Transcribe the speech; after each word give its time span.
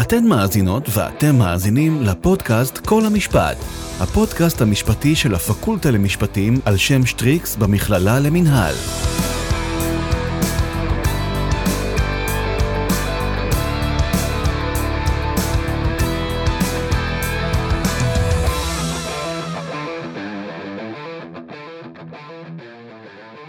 אתן 0.00 0.24
מאזינות 0.24 0.82
ואתם 0.94 1.36
מאזינים 1.38 2.02
לפודקאסט 2.02 2.78
כל 2.86 3.04
המשפט, 3.06 3.56
הפודקאסט 4.00 4.62
המשפטי 4.62 5.16
של 5.16 5.34
הפקולטה 5.34 5.90
למשפטים 5.90 6.54
על 6.64 6.76
שם 6.76 7.06
שטריקס 7.06 7.56
במכללה 7.56 8.20
למינהל. 8.20 8.74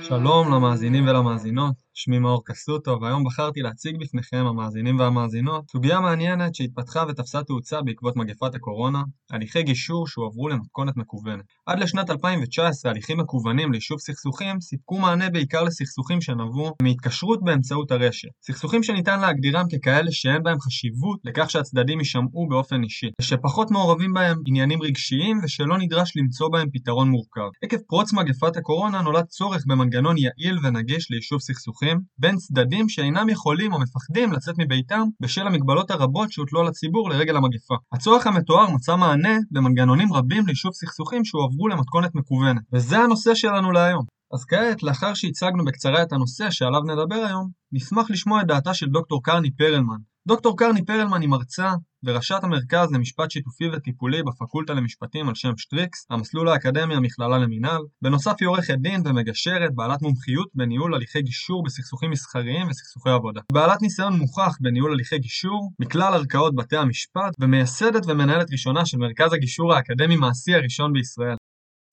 שלום 0.01 0.38
למאזינים 0.51 1.07
ולמאזינות, 1.07 1.73
שמי 1.93 2.19
מאור 2.19 2.45
קסוטו, 2.45 2.97
והיום 3.01 3.23
בחרתי 3.23 3.59
להציג 3.61 3.97
בפניכם, 3.99 4.45
המאזינים 4.45 4.99
והמאזינות, 4.99 5.69
סוגיה 5.71 5.99
מעניינת 5.99 6.55
שהתפתחה 6.55 7.03
ותפסה 7.09 7.43
תאוצה 7.43 7.81
בעקבות 7.81 8.15
מגפת 8.15 8.55
הקורונה, 8.55 9.03
הליכי 9.31 9.63
גישור 9.63 10.07
שהועברו 10.07 10.49
למתכונת 10.49 10.97
מקוונת. 10.97 11.45
עד 11.65 11.79
לשנת 11.79 12.09
2019 12.09 12.91
הליכים 12.91 13.19
מקוונים 13.19 13.71
ליישוב 13.71 13.99
סכסוכים 13.99 14.61
סיפקו 14.61 14.99
מענה 14.99 15.29
בעיקר 15.29 15.63
לסכסוכים 15.63 16.21
שנבעו 16.21 16.73
מהתקשרות 16.81 17.43
באמצעות 17.43 17.91
הרשת. 17.91 18.29
סכסוכים 18.41 18.83
שניתן 18.83 19.19
להגדירם 19.19 19.65
ככאלה 19.71 20.11
שאין 20.11 20.43
בהם 20.43 20.59
חשיבות 20.59 21.19
לכך 21.23 21.49
שהצדדים 21.49 21.99
יישמעו 21.99 22.47
באופן 22.49 22.83
אישי, 22.83 23.09
ושפחות 23.21 23.71
מעורבים 23.71 24.13
בהם 24.13 24.37
עניינים 24.47 24.81
רגשיים 24.81 25.39
ושלא 25.43 25.77
נדרש 25.77 26.17
למצוא 26.17 26.49
בהם 26.49 26.67
פתרון 26.73 27.09
מורכב. 27.09 27.49
עקב 27.63 27.77
פרוץ 27.87 28.13
מגפת 28.13 28.57
הקורונה 28.57 29.01
נולד 29.01 29.25
צורך 29.25 29.63
במנגנון 29.67 30.15
יעיל 30.39 30.59
ונגיש 30.63 31.11
ליישוב 31.11 31.39
סכסוכים 31.39 32.01
בין 32.17 32.35
צדדים 32.35 32.89
שאינם 32.89 33.29
יכולים 33.29 33.73
או 33.73 33.79
מפחדים 33.79 34.31
לצאת 34.31 34.55
מביתם 34.57 35.01
בשל 35.21 35.47
המגבלות 35.47 35.91
הרבות 35.91 36.31
שהוטלו 36.31 36.59
על 36.59 36.67
הציבור 36.67 37.09
לרגל 37.09 37.35
המגפה. 37.37 37.75
הצורך 37.93 38.27
המתואר 38.27 38.69
מצא 38.69 38.95
מענה 38.95 39.37
במנגנונים 39.51 40.13
רבים 40.13 40.45
ליישוב 40.45 40.71
סכסוכים 40.73 41.25
שהועברו 41.25 41.67
למתכונת 41.67 42.15
מקוונת. 42.15 42.61
וזה 42.73 42.99
הנושא 42.99 43.35
שלנו 43.35 43.71
להיום. 43.71 44.05
אז 44.33 44.45
כעת, 44.45 44.83
לאחר 44.83 45.13
שהצגנו 45.13 45.65
בקצרה 45.65 46.03
את 46.03 46.13
הנושא 46.13 46.51
שעליו 46.51 46.81
נדבר 46.81 47.25
היום, 47.27 47.49
נשמח 47.71 48.11
לשמוע 48.11 48.41
את 48.41 48.47
דעתה 48.47 48.73
של 48.73 48.87
דוקטור 48.87 49.23
קרני 49.23 49.51
פרלמן, 49.51 49.97
דוקטור 50.27 50.57
קרני 50.57 50.85
פרלמן 50.85 51.21
היא 51.21 51.29
מרצה 51.29 51.73
וראשת 52.03 52.39
המרכז 52.43 52.91
למשפט 52.91 53.31
שיתופי 53.31 53.69
וטיפולי 53.69 54.23
בפקולטה 54.23 54.73
למשפטים 54.73 55.29
על 55.29 55.35
שם 55.35 55.57
שטריקס, 55.57 56.05
המסלול 56.09 56.49
האקדמי 56.49 56.95
המכללה 56.95 57.37
למינהל. 57.37 57.81
בנוסף 58.01 58.35
היא 58.39 58.47
עורכת 58.47 58.77
דין 58.77 59.01
ומגשרת, 59.05 59.75
בעלת 59.75 60.01
מומחיות 60.01 60.47
בניהול 60.55 60.95
הליכי 60.95 61.21
גישור 61.21 61.63
בסכסוכים 61.63 62.11
מסחריים 62.11 62.67
וסכסוכי 62.67 63.09
עבודה. 63.09 63.41
בעלת 63.51 63.81
ניסיון 63.81 64.13
מוכח 64.13 64.57
בניהול 64.61 64.91
הליכי 64.93 65.17
גישור 65.19 65.71
מכלל 65.79 66.13
ערכאות 66.13 66.55
בתי 66.55 66.77
המשפט, 66.77 67.31
ומייסדת 67.39 68.03
ומנהלת 68.07 68.51
ראשונה 68.51 68.85
של 68.85 68.97
מרכז 68.97 69.33
הגישור 69.33 69.73
האקדמי-מעשי 69.73 70.55
הראשון 70.55 70.93
בישראל. 70.93 71.35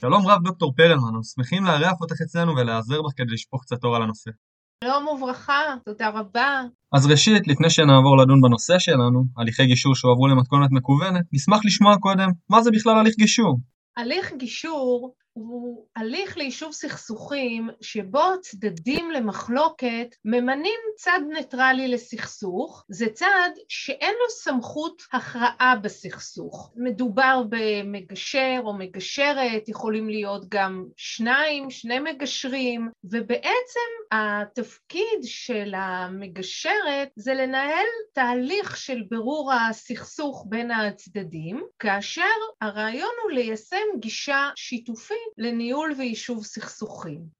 שלום 0.01 0.27
רב 0.27 0.43
דוקטור 0.43 0.73
פרלמן, 0.75 1.03
אנחנו 1.03 1.23
שמחים 1.23 1.65
לארח 1.65 2.01
אותך 2.01 2.21
אצלנו 2.21 2.55
ולהיעזר 2.55 3.01
בך 3.01 3.11
כדי 3.17 3.33
לשפוך 3.33 3.61
קצת 3.63 3.83
אור 3.83 3.95
על 3.95 4.01
הנושא. 4.01 4.31
שלום 4.83 5.07
וברכה, 5.07 5.61
תודה 5.85 6.09
רבה. 6.09 6.61
אז 6.93 7.07
ראשית, 7.11 7.47
לפני 7.47 7.69
שנעבור 7.69 8.17
לדון 8.17 8.41
בנושא 8.41 8.79
שלנו, 8.79 9.23
הליכי 9.37 9.65
גישור 9.65 9.95
שהועברו 9.95 10.27
למתכונת 10.27 10.69
מקוונת, 10.71 11.25
נשמח 11.33 11.59
לשמוע 11.65 11.97
קודם 11.99 12.29
מה 12.49 12.61
זה 12.61 12.71
בכלל 12.71 12.97
הליך 12.99 13.15
גישור. 13.17 13.59
הליך 13.97 14.33
גישור 14.37 15.13
הוא 15.37 15.85
הליך 15.95 16.37
ליישוב 16.37 16.71
סכסוכים 16.71 17.69
שבו 17.81 18.41
צדדים 18.41 19.11
למחלוקת 19.11 20.15
ממנים 20.25 20.79
צד 20.97 21.19
ניטרלי 21.29 21.87
לסכסוך, 21.87 22.85
זה 22.89 23.05
צד 23.13 23.49
שאין 23.69 24.13
לו 24.13 24.29
סמכות 24.29 25.01
הכרעה 25.13 25.75
בסכסוך. 25.81 26.73
מדובר 26.75 27.43
במגשר 27.49 28.59
או 28.63 28.73
מגשרת, 28.73 29.69
יכולים 29.69 30.09
להיות 30.09 30.49
גם 30.49 30.85
שניים, 30.97 31.69
שני 31.69 31.99
מגשרים, 31.99 32.89
ובעצם 33.03 33.89
התפקיד 34.11 35.19
של 35.23 35.73
המגשרת 35.75 37.09
זה 37.15 37.33
לנהל 37.33 37.85
תהליך 38.13 38.77
של 38.77 39.03
בירור 39.09 39.53
הסכסוך 39.53 40.45
בין 40.49 40.71
הצדדים, 40.71 41.63
כאשר 41.79 42.23
הרעיון 42.61 43.11
הוא 43.23 43.31
ליישם 43.31 43.99
גישה 43.99 44.49
שיתופית 44.55 45.17
לניהול 45.37 45.93
ויישוב 45.97 46.45
סכסוכים. 46.45 47.37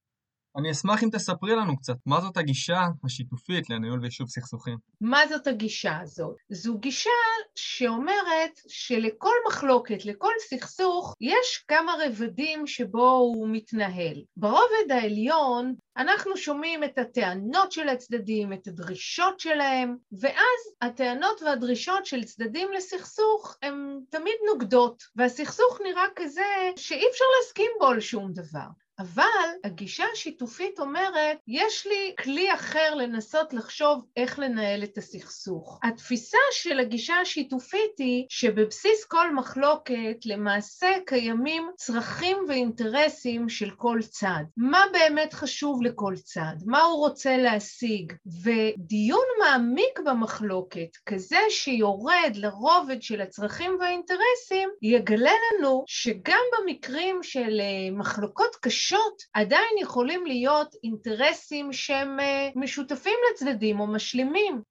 אני 0.57 0.71
אשמח 0.71 1.03
אם 1.03 1.09
תספרי 1.11 1.55
לנו 1.55 1.77
קצת, 1.77 1.95
מה 2.05 2.21
זאת 2.21 2.37
הגישה 2.37 2.79
השיתופית 3.05 3.69
לניהול 3.69 3.99
ויישוב 4.01 4.27
סכסוכים? 4.27 4.77
מה 5.01 5.27
זאת 5.29 5.47
הגישה 5.47 5.99
הזאת? 6.01 6.35
זו 6.49 6.77
גישה 6.77 7.09
שאומרת 7.55 8.59
שלכל 8.67 9.35
מחלוקת, 9.47 10.05
לכל 10.05 10.31
סכסוך, 10.49 11.15
יש 11.21 11.63
כמה 11.67 11.93
רבדים 12.05 12.67
שבו 12.67 13.09
הוא 13.09 13.47
מתנהל. 13.51 14.23
ברובד 14.37 14.91
העליון 14.91 15.75
אנחנו 15.97 16.37
שומעים 16.37 16.83
את 16.83 16.97
הטענות 16.97 17.71
של 17.71 17.89
הצדדים, 17.89 18.53
את 18.53 18.67
הדרישות 18.67 19.39
שלהם, 19.39 19.95
ואז 20.21 20.59
הטענות 20.81 21.41
והדרישות 21.41 22.05
של 22.05 22.23
צדדים 22.23 22.71
לסכסוך 22.71 23.57
הן 23.61 23.99
תמיד 24.09 24.35
נוגדות, 24.51 25.03
והסכסוך 25.15 25.79
נראה 25.83 26.05
כזה 26.15 26.71
שאי 26.75 27.03
אפשר 27.11 27.25
להסכים 27.39 27.71
בו 27.79 27.85
על 27.85 27.99
שום 27.99 28.31
דבר. 28.33 28.67
אבל 28.99 29.23
הגישה 29.63 30.03
השיתופית 30.13 30.79
אומרת, 30.79 31.37
יש 31.47 31.87
לי 31.87 32.15
כלי 32.23 32.53
אחר 32.53 32.95
לנסות 32.95 33.53
לחשוב 33.53 34.05
איך 34.17 34.39
לנהל 34.39 34.83
את 34.83 34.97
הסכסוך. 34.97 35.79
התפיסה 35.83 36.37
של 36.51 36.79
הגישה 36.79 37.15
השיתופית 37.21 37.97
היא 37.97 38.25
שבבסיס 38.29 39.05
כל 39.07 39.33
מחלוקת 39.33 40.25
למעשה 40.25 40.87
קיימים 41.05 41.69
צרכים 41.75 42.37
ואינטרסים 42.47 43.49
של 43.49 43.69
כל 43.69 43.99
צד. 44.09 44.43
מה 44.57 44.83
באמת 44.93 45.33
חשוב 45.33 45.81
לכל 45.83 46.13
צד? 46.23 46.55
מה 46.65 46.81
הוא 46.81 46.97
רוצה 46.97 47.37
להשיג? 47.37 48.13
ודיון 48.43 49.25
מעמיק 49.39 49.99
במחלוקת, 50.05 50.97
כזה 51.05 51.39
שיורד 51.49 52.31
לרובד 52.35 53.01
של 53.01 53.21
הצרכים 53.21 53.77
והאינטרסים, 53.79 54.69
יגלה 54.81 55.31
לנו 55.31 55.83
שגם 55.87 56.41
במקרים 56.59 57.23
של 57.23 57.59
אה, 57.59 57.97
מחלוקות 57.97 58.55
קשות 58.61 58.86
פגישות 58.87 59.21
עדיין 59.33 59.75
יכולים 59.81 60.25
להיות 60.25 60.67
אינטרסים 60.83 61.73
שהם 61.73 62.19
אה, 62.19 62.49
משותפים 62.55 63.13
לצדדים 63.31 63.79
או 63.79 63.87
משלימים. 63.87 64.61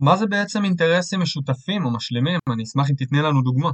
מה 0.00 0.16
זה 0.16 0.26
בעצם 0.26 0.64
אינטרסים 0.64 1.20
משותפים 1.20 1.84
או 1.84 1.90
משלימים? 1.96 2.38
אני 2.54 2.62
אשמח 2.62 2.90
אם 2.90 2.94
תתני 2.94 3.18
לנו 3.18 3.42
דוגמה. 3.42 3.70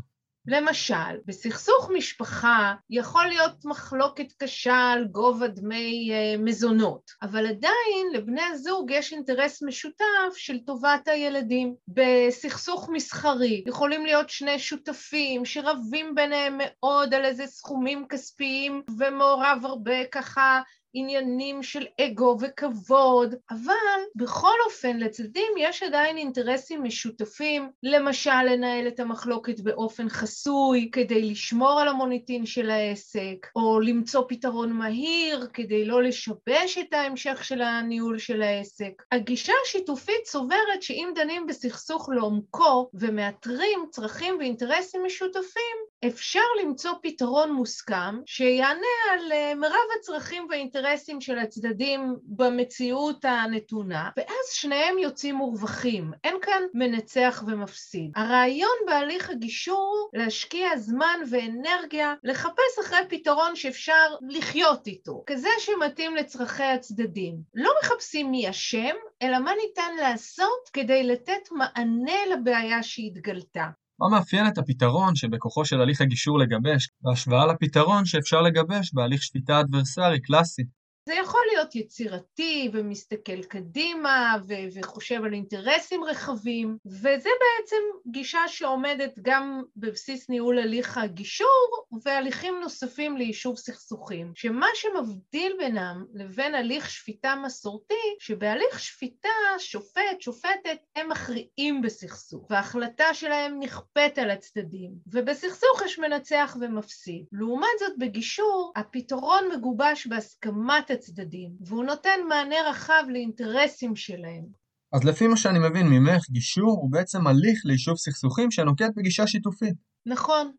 למשל, 0.47 1.16
בסכסוך 1.26 1.91
משפחה 1.94 2.75
יכול 2.91 3.26
להיות 3.26 3.65
מחלוקת 3.65 4.32
קשה 4.32 4.91
על 4.93 5.04
גובה 5.04 5.49
דמי 5.49 6.10
אה, 6.12 6.38
מזונות, 6.38 7.10
אבל 7.22 7.47
עדיין 7.47 8.12
לבני 8.12 8.43
הזוג 8.43 8.91
יש 8.91 9.12
אינטרס 9.12 9.62
משותף 9.62 10.34
של 10.37 10.59
טובת 10.59 11.09
הילדים. 11.09 11.75
בסכסוך 11.88 12.88
מסחרי 12.93 13.65
יכולים 13.66 14.06
להיות 14.06 14.31
שני 14.31 14.59
שותפים 14.59 15.44
שרבים 15.44 16.15
ביניהם 16.15 16.59
מאוד 16.59 17.15
על 17.15 17.25
איזה 17.25 17.47
סכומים 17.47 18.06
כספיים 18.09 18.82
ומעורב 18.98 19.60
הרבה 19.65 20.04
ככה 20.12 20.60
עניינים 20.98 21.62
של 21.62 21.86
אגו 22.00 22.36
וכבוד, 22.41 23.34
אבל 23.50 24.00
בכל 24.16 24.54
אופן 24.66 24.97
לצדדים 24.97 25.53
יש 25.59 25.82
עדיין 25.82 26.16
אינטרסים 26.16 26.82
משותפים, 26.82 27.70
למשל 27.82 28.42
לנהל 28.42 28.88
את 28.88 29.00
המחלוקת 29.00 29.60
באופן 29.60 30.09
חסוי 30.09 30.88
כדי 30.92 31.31
לשמור 31.31 31.81
על 31.81 31.88
המוניטין 31.88 32.47
של 32.47 32.70
העסק, 32.70 33.47
או 33.56 33.81
למצוא 33.81 34.25
פתרון 34.28 34.72
מהיר 34.72 35.48
כדי 35.53 35.84
לא 35.84 36.03
לשבש 36.03 36.78
את 36.81 36.92
ההמשך 36.92 37.44
של 37.44 37.62
הניהול 37.62 38.19
של 38.19 38.42
העסק. 38.42 39.03
הגישה 39.12 39.53
השיתופית 39.65 40.26
סוברת 40.26 40.82
שאם 40.82 41.09
דנים 41.15 41.47
בסכסוך 41.47 42.09
לעומקו 42.09 42.91
ומאתרים 42.94 43.80
צרכים 43.91 44.36
ואינטרסים 44.39 45.04
משותפים, 45.04 45.77
אפשר 46.06 46.41
למצוא 46.62 46.92
פתרון 47.03 47.53
מוסכם 47.53 48.21
שיענה 48.27 48.97
על 49.12 49.33
אה, 49.33 49.54
מרב 49.54 49.86
הצרכים 49.98 50.47
והאינטרסים 50.50 51.21
של 51.21 51.39
הצדדים 51.39 52.16
במציאות 52.22 53.24
הנתונה, 53.24 54.10
ואז 54.16 54.53
שניהם 54.53 54.98
יוצאים 54.98 55.34
מורווחים. 55.34 56.12
אין 56.24 56.34
כאן 56.42 56.62
מנצח 56.74 57.45
ומפסיד. 57.47 58.10
הרעיון 58.16 58.77
בהליך 58.86 59.30
הגישור 59.30 60.10
להשקיע 60.12 60.77
זמן 60.77 61.21
ואנרגיה 61.30 62.15
לחפש 62.24 62.78
אחרי 62.80 62.98
פתרון 63.09 63.56
שאפשר 63.56 64.15
לחיות 64.28 64.86
איתו, 64.86 65.22
כזה 65.27 65.48
שמתאים 65.59 66.16
לצרכי 66.16 66.62
הצדדים. 66.62 67.36
לא 67.54 67.71
מחפשים 67.83 68.30
מי 68.30 68.50
אשם, 68.50 68.97
אלא 69.22 69.39
מה 69.39 69.53
ניתן 69.66 69.97
לעשות 70.00 70.68
כדי 70.72 71.03
לתת 71.03 71.48
מענה 71.50 72.27
לבעיה 72.33 72.83
שהתגלתה. 72.83 73.66
מה 74.00 74.09
מאפיין 74.09 74.47
את 74.48 74.59
הפתרון 74.59 75.15
שבכוחו 75.15 75.65
של 75.65 75.80
הליך 75.80 76.00
הגישור 76.00 76.39
לגבש, 76.39 76.89
בהשוואה 77.00 77.47
לפתרון 77.47 78.04
שאפשר 78.04 78.42
לגבש 78.42 78.95
בהליך 78.95 79.22
שפיטה 79.22 79.60
אדברסרי 79.60 80.21
קלאסי. 80.21 80.62
זה 81.09 81.15
יכול 81.15 81.41
להיות 81.53 81.75
יצירתי 81.75 82.71
ומסתכל 82.72 83.43
קדימה 83.43 84.37
ו- 84.49 84.78
וחושב 84.78 85.25
על 85.25 85.34
אינטרסים 85.34 86.05
רחבים, 86.05 86.77
וזה 86.87 87.31
בעצם 87.41 87.77
גישה 88.10 88.49
שעומדת 88.49 89.19
גם 89.22 89.63
בבסיס 89.77 90.28
ניהול 90.28 90.59
הליך 90.59 90.99
הגישור 90.99 91.87
והליכים 92.05 92.55
נוספים 92.60 93.16
ליישוב 93.16 93.57
סכסוכים, 93.57 94.33
שמה 94.34 94.66
שמבדיל 94.75 95.53
בינם 95.59 96.05
לבין 96.15 96.55
הליך 96.55 96.91
שפיטה 96.91 97.34
מסורתי, 97.45 97.95
שבהליך 98.19 98.81
שפיטה 98.81 99.28
שופט, 99.59 100.21
שופטת, 100.21 100.78
הם 100.97 101.09
מכריעים 101.09 101.83
בסכסוך, 101.83 102.51
וההחלטה 102.51 103.15
שלהם 103.15 103.59
נכפית 103.59 104.19
על 104.19 104.31
הצדדים, 104.31 104.91
ובסכסוך 105.07 105.83
יש 105.84 105.99
מנצח 105.99 106.57
ומפסיד. 106.60 107.25
לעומת 107.33 107.78
זאת 107.78 107.99
בגישור, 107.99 108.72
הפתרון 108.77 109.45
מגובש 109.57 110.07
בהסכמת 110.07 110.91
הצדדים, 110.98 111.50
והוא 111.60 111.84
נותן 111.84 112.18
מענה 112.28 112.56
רחב 112.71 113.03
לאינטרסים 113.09 113.97
שלהם. 113.97 114.45
אז 114.92 115.04
לפי 115.04 115.27
מה 115.27 115.36
שאני 115.36 115.59
מבין 115.59 115.86
ממך, 115.86 116.30
גישור 116.30 116.78
הוא 116.83 116.92
בעצם 116.92 117.27
הליך 117.27 117.60
ליישוב 117.65 117.97
סכסוכים 117.97 118.50
שנוקט 118.50 118.91
בגישה 118.97 119.27
שיתופית. 119.27 119.74
נכון. 120.06 120.53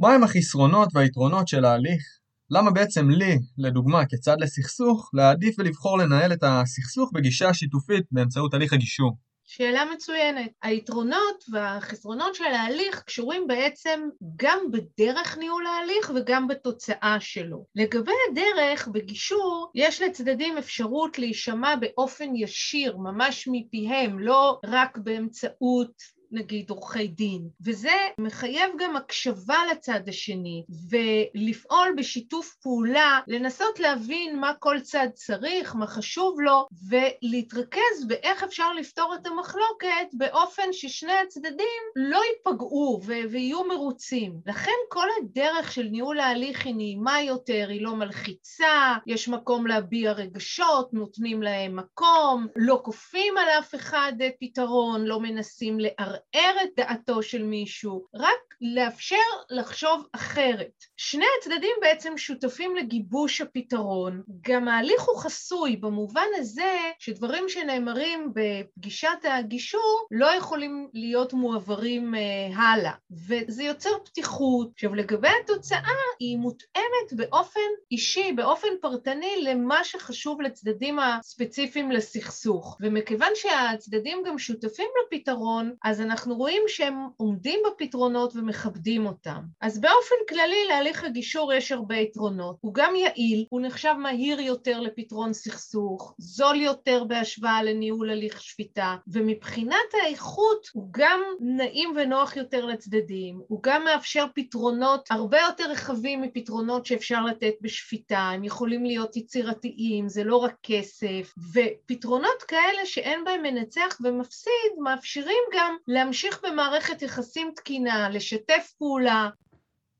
מהם 0.00 0.24
החסרונות 0.24 0.88
והיתרונות 0.94 1.48
של 1.48 1.64
ההליך? 1.64 2.02
למה 2.50 2.70
בעצם 2.70 3.10
לי, 3.10 3.38
לדוגמה, 3.58 4.06
כצד 4.06 4.36
לסכסוך, 4.40 5.10
להעדיף 5.14 5.54
ולבחור 5.58 5.98
לנהל 5.98 6.32
את 6.32 6.42
הסכסוך 6.42 7.10
בגישה 7.14 7.54
שיתופית 7.54 8.04
באמצעות 8.10 8.54
הליך 8.54 8.72
הגישור? 8.72 9.16
שאלה 9.46 9.84
מצוינת. 9.84 10.50
היתרונות 10.62 11.44
והחסרונות 11.52 12.34
של 12.34 12.44
ההליך 12.44 13.02
קשורים 13.02 13.46
בעצם 13.46 14.08
גם 14.36 14.58
בדרך 14.70 15.38
ניהול 15.38 15.66
ההליך 15.66 16.12
וגם 16.14 16.48
בתוצאה 16.48 17.16
שלו. 17.20 17.64
לגבי 17.74 18.12
הדרך, 18.30 18.88
בגישור, 18.88 19.70
יש 19.74 20.02
לצדדים 20.02 20.58
אפשרות 20.58 21.18
להישמע 21.18 21.76
באופן 21.76 22.36
ישיר, 22.36 22.96
ממש 22.96 23.48
מפיהם, 23.52 24.18
לא 24.18 24.60
רק 24.66 24.98
באמצעות 24.98 26.15
נגיד 26.36 26.70
עורכי 26.70 27.08
דין, 27.08 27.48
וזה 27.64 27.96
מחייב 28.18 28.70
גם 28.78 28.96
הקשבה 28.96 29.58
לצד 29.72 30.00
השני 30.08 30.64
ולפעול 30.90 31.88
בשיתוף 31.96 32.54
פעולה, 32.62 33.20
לנסות 33.28 33.80
להבין 33.80 34.40
מה 34.40 34.54
כל 34.54 34.80
צד 34.80 35.08
צריך, 35.14 35.74
מה 35.74 35.86
חשוב 35.86 36.40
לו, 36.40 36.66
ולהתרכז 36.88 38.06
באיך 38.06 38.42
אפשר 38.42 38.72
לפתור 38.72 39.14
את 39.14 39.26
המחלוקת 39.26 40.08
באופן 40.12 40.72
ששני 40.72 41.12
הצדדים 41.12 41.82
לא 41.96 42.20
ייפגעו 42.30 43.00
ויהיו 43.04 43.64
מרוצים. 43.64 44.40
לכן 44.46 44.70
כל 44.88 45.06
הדרך 45.20 45.72
של 45.72 45.82
ניהול 45.82 46.20
ההליך 46.20 46.66
היא 46.66 46.74
נעימה 46.74 47.22
יותר, 47.22 47.66
היא 47.68 47.82
לא 47.82 47.96
מלחיצה, 47.96 48.94
יש 49.06 49.28
מקום 49.28 49.66
להביע 49.66 50.12
רגשות, 50.12 50.94
נותנים 50.94 51.42
להם 51.42 51.76
מקום, 51.76 52.46
לא 52.56 52.80
כופים 52.84 53.38
על 53.38 53.48
אף 53.58 53.74
אחד 53.74 54.12
פתרון, 54.40 55.04
לא 55.04 55.20
מנסים 55.20 55.80
לערער 55.80 56.25
לערער 56.34 56.64
את 56.64 56.68
דעתו 56.76 57.22
של 57.22 57.42
מישהו, 57.42 58.04
רק 58.14 58.46
לאפשר 58.60 59.16
לחשוב 59.50 60.06
אחרת. 60.12 60.84
שני 60.96 61.24
הצדדים 61.38 61.76
בעצם 61.80 62.18
שותפים 62.18 62.76
לגיבוש 62.76 63.40
הפתרון. 63.40 64.22
גם 64.40 64.68
ההליך 64.68 65.02
הוא 65.02 65.18
חסוי 65.18 65.76
במובן 65.76 66.26
הזה 66.36 66.76
שדברים 66.98 67.48
שנאמרים 67.48 68.32
בפגישת 68.34 69.08
הגישור 69.24 70.06
לא 70.10 70.26
יכולים 70.26 70.88
להיות 70.94 71.32
מועברים 71.32 72.14
uh, 72.14 72.56
הלאה, 72.56 72.92
וזה 73.28 73.62
יוצר 73.62 73.90
פתיחות. 74.04 74.70
עכשיו 74.74 74.94
לגבי 74.94 75.28
התוצאה, 75.44 75.80
היא 76.20 76.36
מותאמת 76.36 77.12
באופן 77.12 77.60
אישי, 77.90 78.32
באופן 78.32 78.68
פרטני, 78.80 79.34
למה 79.42 79.84
שחשוב 79.84 80.40
לצדדים 80.40 80.98
הספציפיים 80.98 81.90
לסכסוך. 81.90 82.78
ומכיוון 82.80 83.30
שהצדדים 83.34 84.22
גם 84.26 84.38
שותפים 84.38 84.88
לפתרון, 85.06 85.74
אז 85.84 86.00
אנחנו 86.06 86.34
רואים 86.34 86.62
שהם 86.68 86.94
עומדים 87.16 87.60
בפתרונות 87.66 88.36
ומכבדים 88.36 89.06
אותם. 89.06 89.40
אז 89.60 89.80
באופן 89.80 90.14
כללי 90.28 90.64
להליך 90.68 91.04
הגישור 91.04 91.52
יש 91.52 91.72
הרבה 91.72 91.96
יתרונות. 91.96 92.56
הוא 92.60 92.74
גם 92.74 92.96
יעיל, 92.96 93.46
הוא 93.50 93.60
נחשב 93.60 93.94
מהיר 93.98 94.40
יותר 94.40 94.80
לפתרון 94.80 95.32
סכסוך, 95.32 96.14
זול 96.18 96.56
יותר 96.56 97.04
בהשוואה 97.04 97.62
לניהול 97.62 98.10
הליך 98.10 98.42
שפיטה, 98.42 98.96
ומבחינת 99.06 99.94
האיכות 100.02 100.68
הוא 100.72 100.88
גם 100.90 101.20
נעים 101.40 101.92
ונוח 101.96 102.36
יותר 102.36 102.64
לצדדים, 102.64 103.40
הוא 103.48 103.60
גם 103.62 103.84
מאפשר 103.84 104.26
פתרונות 104.34 105.08
הרבה 105.10 105.38
יותר 105.40 105.70
רחבים 105.70 106.22
מפתרונות 106.22 106.86
שאפשר 106.86 107.24
לתת 107.24 107.54
בשפיטה, 107.60 108.18
הם 108.18 108.44
יכולים 108.44 108.84
להיות 108.84 109.16
יצירתיים, 109.16 110.08
זה 110.08 110.24
לא 110.24 110.36
רק 110.36 110.54
כסף, 110.62 111.34
ופתרונות 111.54 112.42
כאלה 112.48 112.86
שאין 112.86 113.24
בהם 113.24 113.42
מנצח 113.42 113.98
ומפסיד 114.00 114.72
מאפשרים 114.78 115.42
גם 115.54 115.76
להמשיך 115.96 116.40
במערכת 116.44 117.02
יחסים 117.02 117.50
תקינה, 117.56 118.08
לשתף 118.08 118.72
פעולה. 118.78 119.28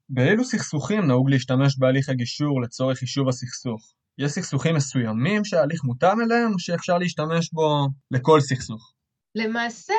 באילו 0.08 0.44
סכסוכים 0.44 1.06
נהוג 1.06 1.30
להשתמש 1.30 1.78
בהליך 1.78 2.08
הגישור 2.08 2.62
לצורך 2.62 3.02
יישוב 3.02 3.28
הסכסוך? 3.28 3.92
יש 4.18 4.32
סכסוכים 4.32 4.74
מסוימים 4.74 5.44
שההליך 5.44 5.84
מותאם 5.84 6.20
אליהם 6.20 6.52
או 6.52 6.58
שאפשר 6.58 6.98
להשתמש 6.98 7.50
בו 7.52 7.88
לכל 8.10 8.40
סכסוך? 8.40 8.92
למעשה 9.36 9.94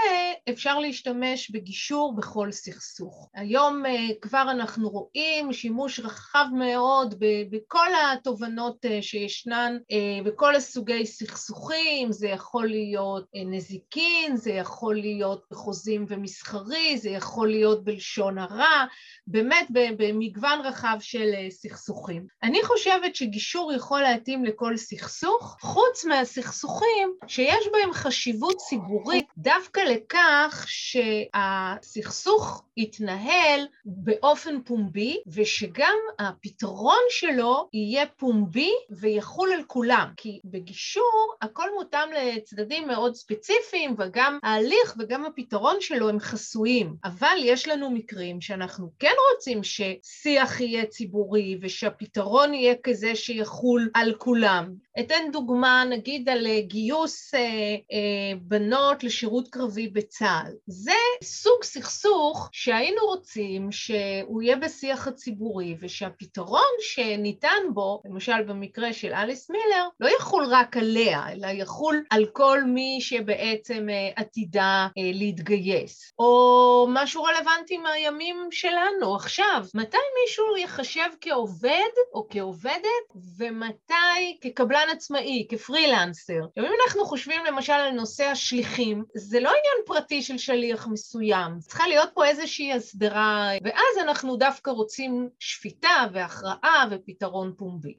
אפשר 0.50 0.80
להשתמש 0.80 1.52
בגישור 1.52 2.16
בכל 2.16 2.52
סכסוך. 2.52 3.30
היום 3.36 3.86
אה, 3.86 4.08
כבר 4.22 4.48
אנחנו 4.52 4.90
רואים 4.90 5.54
שימוש 5.54 6.00
רחב 6.00 6.46
מאוד 6.54 7.16
בכל 7.50 7.88
התובנות 8.14 8.86
אה, 8.86 9.02
שישנן, 9.02 9.78
אה, 9.92 10.24
בכל 10.24 10.56
הסוגי 10.56 11.06
סכסוכים, 11.06 12.12
זה 12.12 12.28
יכול 12.28 12.68
להיות 12.68 13.26
נזיקין, 13.46 14.38
זה 14.38 14.52
יכול 14.52 14.96
להיות 14.96 15.46
בחוזים 15.52 16.06
ומסחרי, 16.08 16.98
זה 16.98 17.10
יכול 17.10 17.50
להיות 17.50 17.84
בלשון 17.84 18.38
הרע, 18.38 18.86
באמת 19.28 19.68
במגוון 19.72 20.60
רחב 20.64 20.98
של 21.00 21.32
סכסוכים. 21.50 22.28
אני 22.44 22.64
חושבת 22.64 23.16
שגישור 23.16 23.74
יכול 23.74 24.02
להתאים 24.02 24.46
לכל 24.46 24.78
סכסוך, 24.78 25.58
חוץ 25.62 26.06
מהסכסוכים 26.06 27.14
שיש 27.28 27.68
בהם 27.74 27.94
חשיבות 27.94 28.58
ציבורית 28.58 29.27
דווקא 29.38 29.80
לכך 29.80 30.66
שהסכסוך 30.68 32.64
יתנהל 32.78 33.60
באופן 33.86 34.62
פומבי 34.62 35.18
ושגם 35.28 35.96
הפתרון 36.20 37.04
שלו 37.10 37.70
יהיה 37.74 38.06
פומבי 38.06 38.72
ויחול 38.90 39.52
על 39.54 39.64
כולם. 39.64 40.14
כי 40.18 40.40
בגישור 40.46 41.36
הכל 41.42 41.70
מותאם 41.76 42.10
לצדדים 42.12 42.88
מאוד 42.88 43.16
ספציפיים 43.16 43.96
וגם 43.98 44.40
ההליך 44.44 44.96
וגם 45.00 45.26
הפתרון 45.26 45.76
שלו 45.80 46.10
הם 46.10 46.20
חסויים. 46.20 46.96
אבל 47.04 47.38
יש 47.40 47.68
לנו 47.68 47.92
מקרים 47.92 48.42
שאנחנו 48.42 48.90
כן 49.00 49.14
רוצים 49.34 49.62
ששיח 49.64 50.62
יהיה 50.62 50.86
ציבורי 50.86 51.58
ושהפתרון 51.62 52.54
יהיה 52.54 52.76
כזה 52.84 53.16
שיחול 53.16 53.90
על 53.94 54.14
כולם. 54.18 54.74
אתן 55.00 55.32
דוגמה 55.32 55.84
נגיד 55.90 56.30
על 56.30 56.48
גיוס 56.60 57.34
אה, 57.34 57.40
אה, 57.42 58.38
בנות 58.42 59.04
לשירות 59.04 59.48
קרבי 59.48 59.88
בצה"ל. 59.88 60.52
זה 60.68 60.92
סוג 61.24 61.64
סכסוך 61.64 62.50
שהיינו 62.52 63.02
רוצים 63.06 63.72
שהוא 63.72 64.42
יהיה 64.42 64.56
בשיח 64.56 65.08
הציבורי 65.08 65.76
ושהפתרון 65.80 66.62
שניתן 66.82 67.64
בו, 67.74 68.02
למשל 68.06 68.44
במקרה 68.44 68.94
של 68.94 69.14
אליס 69.14 69.50
מילר, 69.50 69.88
לא 70.00 70.10
יחול 70.20 70.46
רק 70.50 70.78
עליה, 70.78 71.32
אלא 71.32 71.48
יחול 71.48 72.04
על 72.10 72.26
כל 72.34 72.64
מי 72.64 72.98
שבעצם 73.02 73.88
אה, 73.90 74.10
עתידה 74.16 74.88
אה, 74.98 75.12
להתגייס. 75.14 76.14
או 76.20 76.88
משהו 76.90 77.24
רלוונטי 77.24 77.78
מהימים 77.78 78.48
שלנו, 78.52 79.16
עכשיו, 79.16 79.64
מתי 79.74 79.98
מישהו 80.22 80.58
יחשב 80.58 81.10
כעובד 81.22 81.94
או 82.14 82.28
כעובדת 82.30 83.08
ומתי 83.38 84.38
כקבלן 84.42 84.87
עצמאי, 84.90 85.48
כפרילנסר. 85.50 86.40
אם 86.58 86.64
אנחנו 86.86 87.06
חושבים 87.06 87.46
למשל 87.46 87.74
על 87.74 87.92
נושא 87.92 88.24
השליחים, 88.24 89.04
זה 89.16 89.40
לא 89.40 89.50
עניין 89.50 89.86
פרטי 89.86 90.22
של 90.22 90.38
שליח 90.38 90.88
מסוים, 90.88 91.60
צריכה 91.60 91.88
להיות 91.88 92.10
פה 92.14 92.26
איזושהי 92.26 92.74
הסדרה, 92.74 93.50
ואז 93.64 94.08
אנחנו 94.08 94.38
דווקא 94.38 94.70
רוצים 94.70 95.30
שפיטה 95.40 96.08
והכרעה 96.14 96.86
ופתרון 96.92 97.54
פומבי. 97.58 97.94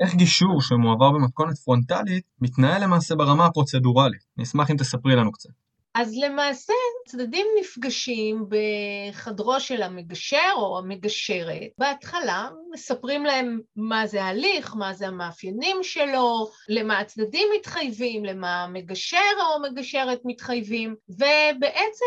איך 0.00 0.14
גישור 0.14 0.62
שמועבר 0.62 1.10
במתכונת 1.10 1.58
פרונטלית 1.58 2.24
מתנהל 2.40 2.82
למעשה 2.84 3.14
ברמה 3.14 3.46
הפרוצדורלית? 3.46 4.24
אני 4.36 4.44
אשמח 4.44 4.70
אם 4.70 4.76
תספרי 4.76 5.16
לנו 5.16 5.32
קצת. 5.32 5.50
אז 5.94 6.14
למעשה 6.24 6.72
צדדים 7.08 7.46
נפגשים 7.60 8.46
בחדרו 8.48 9.60
של 9.60 9.82
המגשר 9.82 10.52
או 10.56 10.78
המגשרת. 10.78 11.70
בהתחלה 11.78 12.48
מספרים 12.72 13.24
להם 13.24 13.60
מה 13.76 14.06
זה 14.06 14.22
ההליך, 14.22 14.74
מה 14.74 14.92
זה 14.92 15.06
המאפיינים 15.06 15.82
שלו, 15.82 16.50
למה 16.68 16.98
הצדדים 16.98 17.48
מתחייבים, 17.56 18.24
למה 18.24 18.62
המגשר 18.64 19.16
או 19.40 19.54
המגשרת 19.54 20.20
מתחייבים, 20.24 20.94
ובעצם 21.08 22.06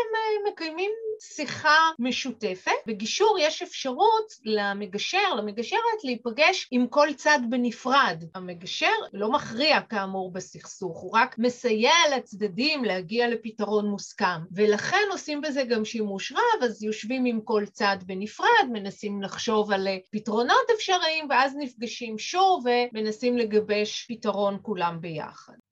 מקיימים 0.52 0.90
שיחה 1.20 1.90
משותפת. 1.98 2.72
בגישור 2.86 3.36
יש 3.40 3.62
אפשרות 3.62 4.32
למגשר, 4.44 5.34
למגשרת, 5.34 6.04
להיפגש 6.04 6.68
עם 6.70 6.86
כל 6.86 7.08
צד 7.16 7.38
בנפרד. 7.50 8.24
המגשר 8.34 8.92
לא 9.12 9.32
מכריע 9.32 9.80
כאמור 9.80 10.32
בסכסוך, 10.32 10.98
הוא 10.98 11.10
רק 11.14 11.38
מסייע 11.38 11.92
לצדדים 12.16 12.84
להגיע 12.84 13.28
לפתרון 13.28 13.86
מוסכם. 13.86 14.40
ולכן 14.52 15.06
עושים 15.10 15.40
בזה 15.40 15.62
גם 15.62 15.84
שימוש 15.84 16.32
רב, 16.32 16.62
אז 16.62 16.82
יושבים 16.82 17.24
עם 17.24 17.40
כל 17.40 17.64
צד 17.66 17.96
בנפרד, 18.06 18.68
מנסים 18.72 19.22
לחשוב 19.22 19.72
על 19.72 19.88
פתרונות 20.10 20.70
אפשריים, 20.74 21.26
ואז 21.30 21.52
נפגשים 21.58 22.18
שוב 22.18 22.64
ומנסים 22.92 23.38
לגבש 23.38 24.06
פתרון 24.08 24.58
כולם 24.62 25.00
ביחד. 25.00 25.63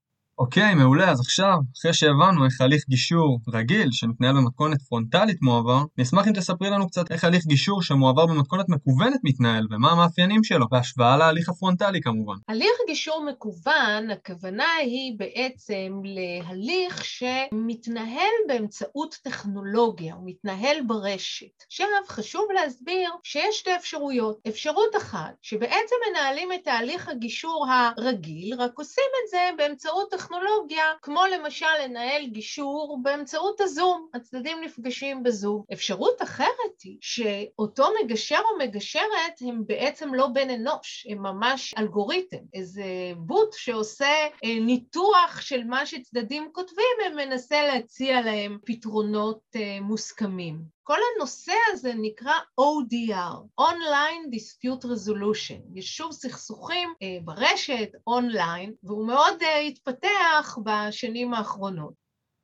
אוקיי, 0.43 0.75
מעולה, 0.75 1.11
אז 1.11 1.21
עכשיו, 1.21 1.55
אחרי 1.79 1.95
שהבנו 1.95 2.45
איך 2.45 2.61
הליך 2.61 2.83
גישור 2.89 3.39
רגיל, 3.55 3.89
שמתנהל 3.93 4.37
במתכונת 4.37 4.83
פרונטלית 4.83 5.43
מועבר, 5.43 5.83
נשמח 5.99 6.29
אם 6.29 6.33
תספרי 6.33 6.71
לנו 6.71 6.89
קצת 6.89 7.13
איך 7.13 7.25
הליך 7.25 7.47
גישור 7.47 7.83
שמועבר 7.83 8.27
במתכונת 8.27 8.69
מקוונת 8.69 9.21
מתנהל, 9.25 9.67
ומה 9.71 9.91
המאפיינים 9.91 10.45
שלו, 10.45 10.67
בהשוואה 10.71 11.17
להליך 11.17 11.49
הפרונטלי 11.49 12.01
כמובן. 12.01 12.35
הליך 12.49 12.77
גישור 12.87 13.25
מקוון, 13.31 14.11
הכוונה 14.11 14.75
היא 14.81 15.19
בעצם 15.19 16.01
להליך 16.05 17.05
שמתנהל 17.05 18.35
באמצעות 18.49 19.15
טכנולוגיה, 19.23 20.15
הוא 20.15 20.23
מתנהל 20.27 20.77
ברשת. 20.87 21.63
עכשיו, 21.67 21.87
חשוב 22.09 22.45
להסביר 22.55 23.11
שיש 23.23 23.59
שתי 23.59 23.77
אפשרויות. 23.77 24.39
אפשרות 24.49 24.97
אחת, 24.97 25.35
שבעצם 25.43 25.97
מנהלים 26.11 26.53
את 26.53 26.61
תהליך 26.65 27.09
הגישור 27.09 27.67
הרגיל, 27.71 28.55
רק 28.59 28.73
עושים 28.79 29.11
את 29.25 29.31
זה 29.31 29.51
באמצעות 29.59 30.11
טכנולוגיה. 30.11 30.32
טכנולוגיה, 30.33 30.85
כמו 31.03 31.23
למשל 31.35 31.67
לנהל 31.85 32.27
גישור 32.27 32.99
באמצעות 33.03 33.61
הזום. 33.61 34.09
הצדדים 34.15 34.59
נפגשים 34.65 35.23
בזום. 35.23 35.63
אפשרות 35.73 36.23
אחרת 36.23 36.81
היא 36.85 36.97
שאותו 37.01 37.85
מגשר 38.03 38.41
או 38.53 38.59
מגשרת 38.59 39.41
הם 39.41 39.63
בעצם 39.67 40.15
לא 40.15 40.27
בן 40.27 40.51
אנוש, 40.51 41.07
הם 41.11 41.23
ממש 41.23 41.75
אלגוריתם. 41.79 42.37
איזה 42.55 42.85
בוט 43.17 43.53
שעושה 43.53 44.27
אה, 44.45 44.61
ניתוח 44.61 45.41
של 45.41 45.65
מה 45.65 45.87
שצדדים 45.87 46.49
כותבים, 46.53 46.97
ומנסה 47.13 47.63
להציע 47.63 48.21
להם 48.21 48.59
פתרונות 48.67 49.41
אה, 49.57 49.79
מוסכמים. 49.81 50.72
כל 50.85 50.99
הנושא 51.17 51.53
הזה 51.73 51.93
נקרא 52.01 52.33
ODR, 52.61 53.61
Online 53.61 54.35
Dispute 54.35 54.85
Resolution, 54.85 55.61
יישוב 55.75 56.13
סכסוכים 56.13 56.89
אה, 57.03 57.19
ברשת, 57.25 57.89
אונליין, 58.07 58.73
והוא 58.83 59.07
מאוד 59.07 59.43
אה, 59.43 59.59
התפתח 59.59 60.59
בשנים 60.65 61.35
האחרונות. 61.35 61.93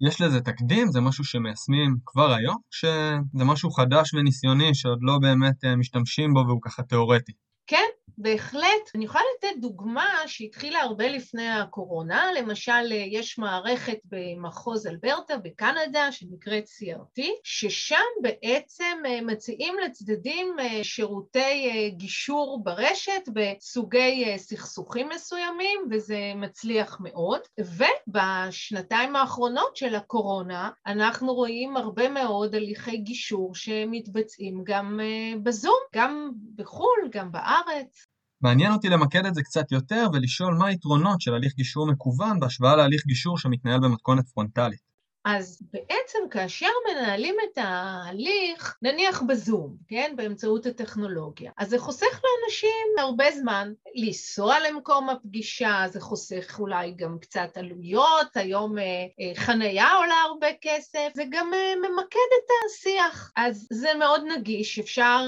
יש 0.09 0.21
לזה 0.21 0.40
תקדים? 0.40 0.88
זה 0.88 1.00
משהו 1.00 1.25
שמיישמים 1.25 1.97
כבר 2.07 2.33
היום? 2.33 2.57
שזה 2.71 3.45
משהו 3.45 3.71
חדש 3.71 4.14
וניסיוני 4.14 4.75
שעוד 4.75 4.99
לא 5.02 5.18
באמת 5.23 5.64
אה, 5.64 5.76
משתמשים 5.76 6.35
בו 6.35 6.40
והוא 6.47 6.61
ככה 6.62 6.83
תיאורטי? 6.83 7.33
כן, 7.66 7.88
בהחלט. 8.21 8.91
אני 8.95 9.05
יכולה 9.05 9.25
לתת 9.37 9.61
דוגמה 9.61 10.09
שהתחילה 10.27 10.81
הרבה 10.81 11.09
לפני 11.09 11.49
הקורונה. 11.49 12.33
למשל, 12.39 12.93
יש 12.93 13.39
מערכת 13.39 13.99
במחוז 14.05 14.87
אלברטה 14.87 15.37
בקנדה 15.37 16.13
שנקראת 16.13 16.65
CRT, 16.65 17.23
ששם 17.45 18.05
בעצם 18.23 18.99
אה, 19.07 19.21
מציעים 19.23 19.75
לצדדים 19.85 20.57
אה, 20.61 20.85
שירותי 20.85 21.71
אה, 21.71 21.89
גישור 21.89 22.61
ברשת 22.65 23.29
בסוגי 23.33 24.39
סכסוכים 24.39 25.09
מסוימים, 25.09 25.81
וזה 25.91 26.33
מצליח 26.37 26.99
מאוד. 27.01 27.41
ובשנתיים 27.59 29.17
האחרונות 29.17 29.77
של 29.77 29.95
הקורונה 29.95 30.71
אנחנו 30.87 31.35
רואים 31.35 31.77
הרבה 31.77 32.09
מאוד 32.09 32.55
הליכי 32.55 32.97
גישור 32.97 33.55
שמתבצעים 33.55 34.61
גם 34.65 35.01
בזום, 35.43 35.79
גם 35.95 36.31
בחו"ל, 36.57 37.09
גם 37.13 37.33
בארץ. 37.33 38.08
מעניין 38.40 38.73
אותי 38.73 38.88
למקד 38.88 39.26
את 39.26 39.35
זה 39.35 39.42
קצת 39.42 39.73
יותר 39.73 40.07
ולשאול 40.12 40.54
מה 40.54 40.66
היתרונות 40.66 41.21
של 41.21 41.35
הליך 41.35 41.54
גישור 41.54 41.87
מקוון 41.87 42.40
בהשוואה 42.40 42.76
להליך 42.76 43.07
גישור 43.07 43.38
שמתנהל 43.38 43.80
במתכונת 43.80 44.28
פרונטלית. 44.28 44.88
אז 45.25 45.63
בעצם 45.73 46.19
כאשר 46.31 46.67
מנהלים 46.91 47.37
את 47.45 47.59
ההליך, 47.59 48.77
נניח 48.83 49.23
בזום, 49.23 49.77
כן, 49.89 50.13
באמצעות 50.17 50.67
הטכנולוגיה, 50.67 51.53
אז 51.59 51.69
זה 51.69 51.79
חוסך 51.79 52.07
לאנשים 52.25 52.87
הרבה 52.99 53.31
זמן 53.31 53.73
לנסוע 53.95 54.55
למקום 54.69 55.11
הפגישה, 55.11 55.85
זה 55.89 56.01
חוסך 56.01 56.57
אולי 56.59 56.93
גם 56.97 57.19
קצת 57.21 57.57
עלויות, 57.57 58.37
היום 58.37 58.79
אה, 58.79 58.85
אה, 58.85 59.35
חנייה 59.35 59.93
עולה 59.93 60.15
הרבה 60.15 60.47
כסף, 60.61 61.09
זה 61.15 61.25
גם 61.31 61.55
אה, 61.55 61.75
ממקד 61.77 62.31
את 62.39 62.51
השיח. 62.67 63.33
אז 63.37 63.67
זה 63.73 63.89
מאוד 63.99 64.23
נגיש, 64.37 64.79
אפשר 64.79 65.23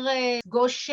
לפגוש 0.44 0.90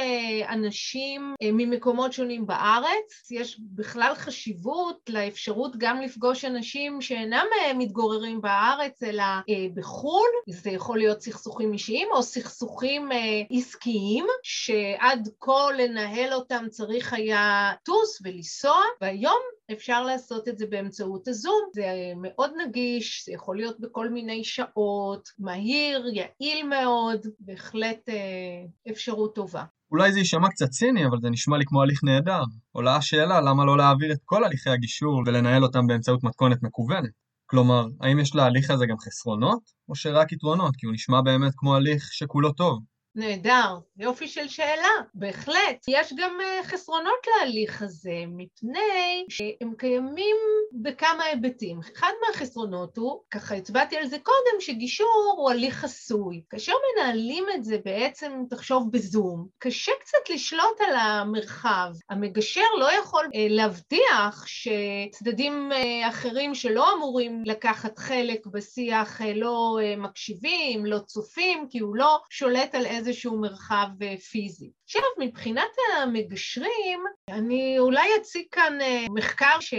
אנשים 0.49 1.35
ממקומות 1.43 2.13
שונים 2.13 2.47
בארץ, 2.47 3.31
יש 3.31 3.59
בכלל 3.59 4.13
חשיבות 4.15 5.09
לאפשרות 5.09 5.77
גם 5.77 6.01
לפגוש 6.01 6.45
אנשים 6.45 7.01
שאינם 7.01 7.45
מתגוררים 7.77 8.41
בארץ, 8.41 8.86
בארץ 8.87 9.03
אלא 9.03 9.23
אה, 9.23 9.67
בחו"ל, 9.73 10.53
זה 10.53 10.69
יכול 10.69 10.97
להיות 10.97 11.21
סכסוכים 11.21 11.73
אישיים 11.73 12.07
או 12.13 12.23
סכסוכים 12.23 13.11
אה, 13.11 13.17
עסקיים, 13.51 14.25
שעד 14.43 15.29
כה 15.39 15.71
לנהל 15.77 16.33
אותם 16.33 16.65
צריך 16.69 17.13
היה 17.13 17.71
טוס 17.83 18.21
ולנסוע, 18.23 18.77
והיום 19.01 19.39
אפשר 19.71 20.03
לעשות 20.03 20.47
את 20.47 20.57
זה 20.57 20.65
באמצעות 20.69 21.27
הזום, 21.27 21.69
זה 21.73 21.85
מאוד 22.21 22.51
נגיש, 22.67 23.23
זה 23.25 23.33
יכול 23.33 23.57
להיות 23.57 23.79
בכל 23.79 24.09
מיני 24.09 24.43
שעות, 24.43 25.29
מהיר, 25.39 26.05
יעיל 26.13 26.67
מאוד, 26.67 27.27
בהחלט 27.39 28.09
אה, 28.09 28.91
אפשרות 28.91 29.35
טובה. 29.35 29.63
אולי 29.91 30.11
זה 30.11 30.19
יישמע 30.19 30.49
קצת 30.49 30.69
ציני, 30.69 31.05
אבל 31.05 31.17
זה 31.21 31.29
נשמע 31.29 31.57
לי 31.57 31.65
כמו 31.65 31.81
הליך 31.81 32.03
נהדר. 32.03 32.41
עולה 32.71 32.95
השאלה 32.95 33.41
למה 33.41 33.65
לא 33.65 33.77
להעביר 33.77 34.11
את 34.11 34.19
כל 34.25 34.43
הליכי 34.43 34.69
הגישור 34.69 35.23
ולנהל 35.25 35.63
אותם 35.63 35.87
באמצעות 35.87 36.23
מתכונת 36.23 36.63
מקוונת. 36.63 37.26
כלומר, 37.47 37.87
האם 38.01 38.19
יש 38.19 38.35
להליך 38.35 38.71
הזה 38.71 38.85
גם 38.85 38.99
חסרונות, 38.99 39.61
או 39.89 39.95
שרק 39.95 40.31
יתרונות, 40.31 40.75
כי 40.75 40.85
הוא 40.85 40.93
נשמע 40.93 41.21
באמת 41.21 41.53
כמו 41.57 41.75
הליך 41.75 42.13
שכולו 42.13 42.51
טוב? 42.53 42.79
נהדר, 43.17 43.77
יופי 43.97 44.27
של 44.27 44.47
שאלה, 44.47 44.89
בהחלט. 45.13 45.85
יש 45.87 46.13
גם 46.17 46.37
אה, 46.41 46.63
חסרונות 46.63 47.27
להליך 47.27 47.81
הזה, 47.81 48.23
מפני 48.27 49.25
שהם 49.29 49.73
קיימים 49.77 50.35
בכמה 50.81 51.23
היבטים. 51.23 51.79
אחד 51.79 52.11
מהחסרונות 52.27 52.97
הוא, 52.97 53.21
ככה 53.31 53.55
הצבעתי 53.55 53.97
על 53.97 54.07
זה 54.07 54.17
קודם, 54.19 54.59
שגישור 54.59 55.35
הוא 55.37 55.51
הליך 55.51 55.75
חסוי. 55.75 56.41
כאשר 56.49 56.73
מנהלים 56.95 57.45
את 57.55 57.63
זה 57.63 57.77
בעצם, 57.85 58.43
תחשוב 58.49 58.91
בזום, 58.91 59.47
קשה 59.59 59.91
קצת 59.99 60.29
לשלוט 60.33 60.81
על 60.87 60.95
המרחב. 60.95 61.91
המגשר 62.09 62.75
לא 62.79 62.91
יכול 62.93 63.25
אה, 63.35 63.47
להבטיח 63.49 64.45
שצדדים 64.47 65.71
אה, 65.71 66.09
אחרים 66.09 66.55
שלא 66.55 66.93
אמורים 66.93 67.43
לקחת 67.45 67.97
חלק 67.97 68.45
בשיח 68.45 69.21
אה, 69.21 69.33
לא 69.33 69.77
אה, 69.81 69.95
מקשיבים, 69.95 70.85
לא 70.85 70.99
צופים, 70.99 71.67
כי 71.69 71.79
הוא 71.79 71.95
לא 71.95 72.19
שולט 72.29 72.75
על 72.75 72.85
איזה... 72.85 73.06
איזשהו 73.07 73.41
מרחב 73.41 73.87
אה, 74.01 74.17
פיזי. 74.17 74.71
עכשיו, 74.87 75.01
מבחינת 75.19 75.71
המגשרים, 75.97 77.03
אני 77.29 77.79
אולי 77.79 78.09
אציג 78.21 78.45
כאן 78.51 78.81
אה, 78.81 79.05
מחקר 79.09 79.59
ש... 79.59 79.73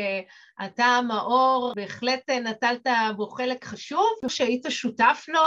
אתה, 0.67 1.01
מאור, 1.09 1.73
בהחלט 1.77 2.31
נטלת 2.31 2.87
בו 3.17 3.27
חלק 3.27 3.65
חשוב, 3.65 4.07
שהיית 4.29 4.67
שותף 4.69 5.25
לו. 5.29 5.41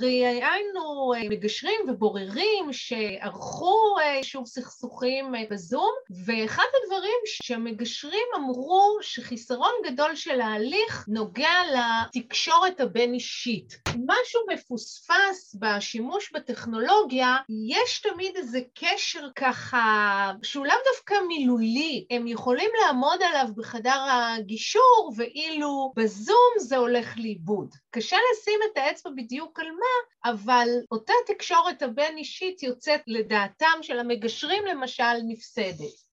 ראיינו 0.00 1.12
אה, 1.16 1.28
מגשרים 1.30 1.80
ובוררים 1.88 2.72
שערכו 2.72 3.96
אה, 4.02 4.22
שוב 4.22 4.46
סכסוכים 4.46 5.34
אה, 5.34 5.42
בזום, 5.50 5.90
ואחד 6.26 6.64
הדברים 6.82 7.18
שהמגשרים 7.24 8.26
אמרו 8.36 8.98
שחיסרון 9.02 9.72
גדול 9.84 10.16
של 10.16 10.40
ההליך 10.40 11.04
נוגע 11.08 11.54
לתקשורת 11.74 12.80
הבין-אישית. 12.80 13.78
משהו 13.88 14.40
מפוספס 14.52 15.56
בשימוש 15.60 16.32
בטכנולוגיה, 16.34 17.36
יש 17.68 18.00
תמיד 18.00 18.36
איזה 18.36 18.60
קשר 18.74 19.28
ככה, 19.36 20.32
שהוא 20.42 20.66
לאו 20.66 20.74
דווקא 20.94 21.14
מילולי, 21.28 22.06
הם 22.10 22.26
יכולים 22.26 22.70
לעמוד 22.84 23.18
עליו 23.22 23.54
בחדר 23.56 24.06
הגישור, 24.10 25.12
ואילו 25.16 25.92
בזום 25.96 26.52
זה 26.58 26.76
הולך 26.76 27.18
לאיבוד. 27.18 27.74
קשה 27.90 28.16
לשים 28.16 28.60
את 28.72 28.78
האצבע 28.78 29.10
בדיוק 29.16 29.60
על 29.60 29.66
מה, 29.66 30.30
אבל 30.32 30.68
אותה 30.90 31.12
תקשורת 31.26 31.82
הבין-אישית 31.82 32.62
יוצאת 32.62 33.00
לדעתם 33.06 33.82
של 33.82 33.98
המגשרים 33.98 34.62
למשל 34.66 35.14
נפסדת. 35.28 36.12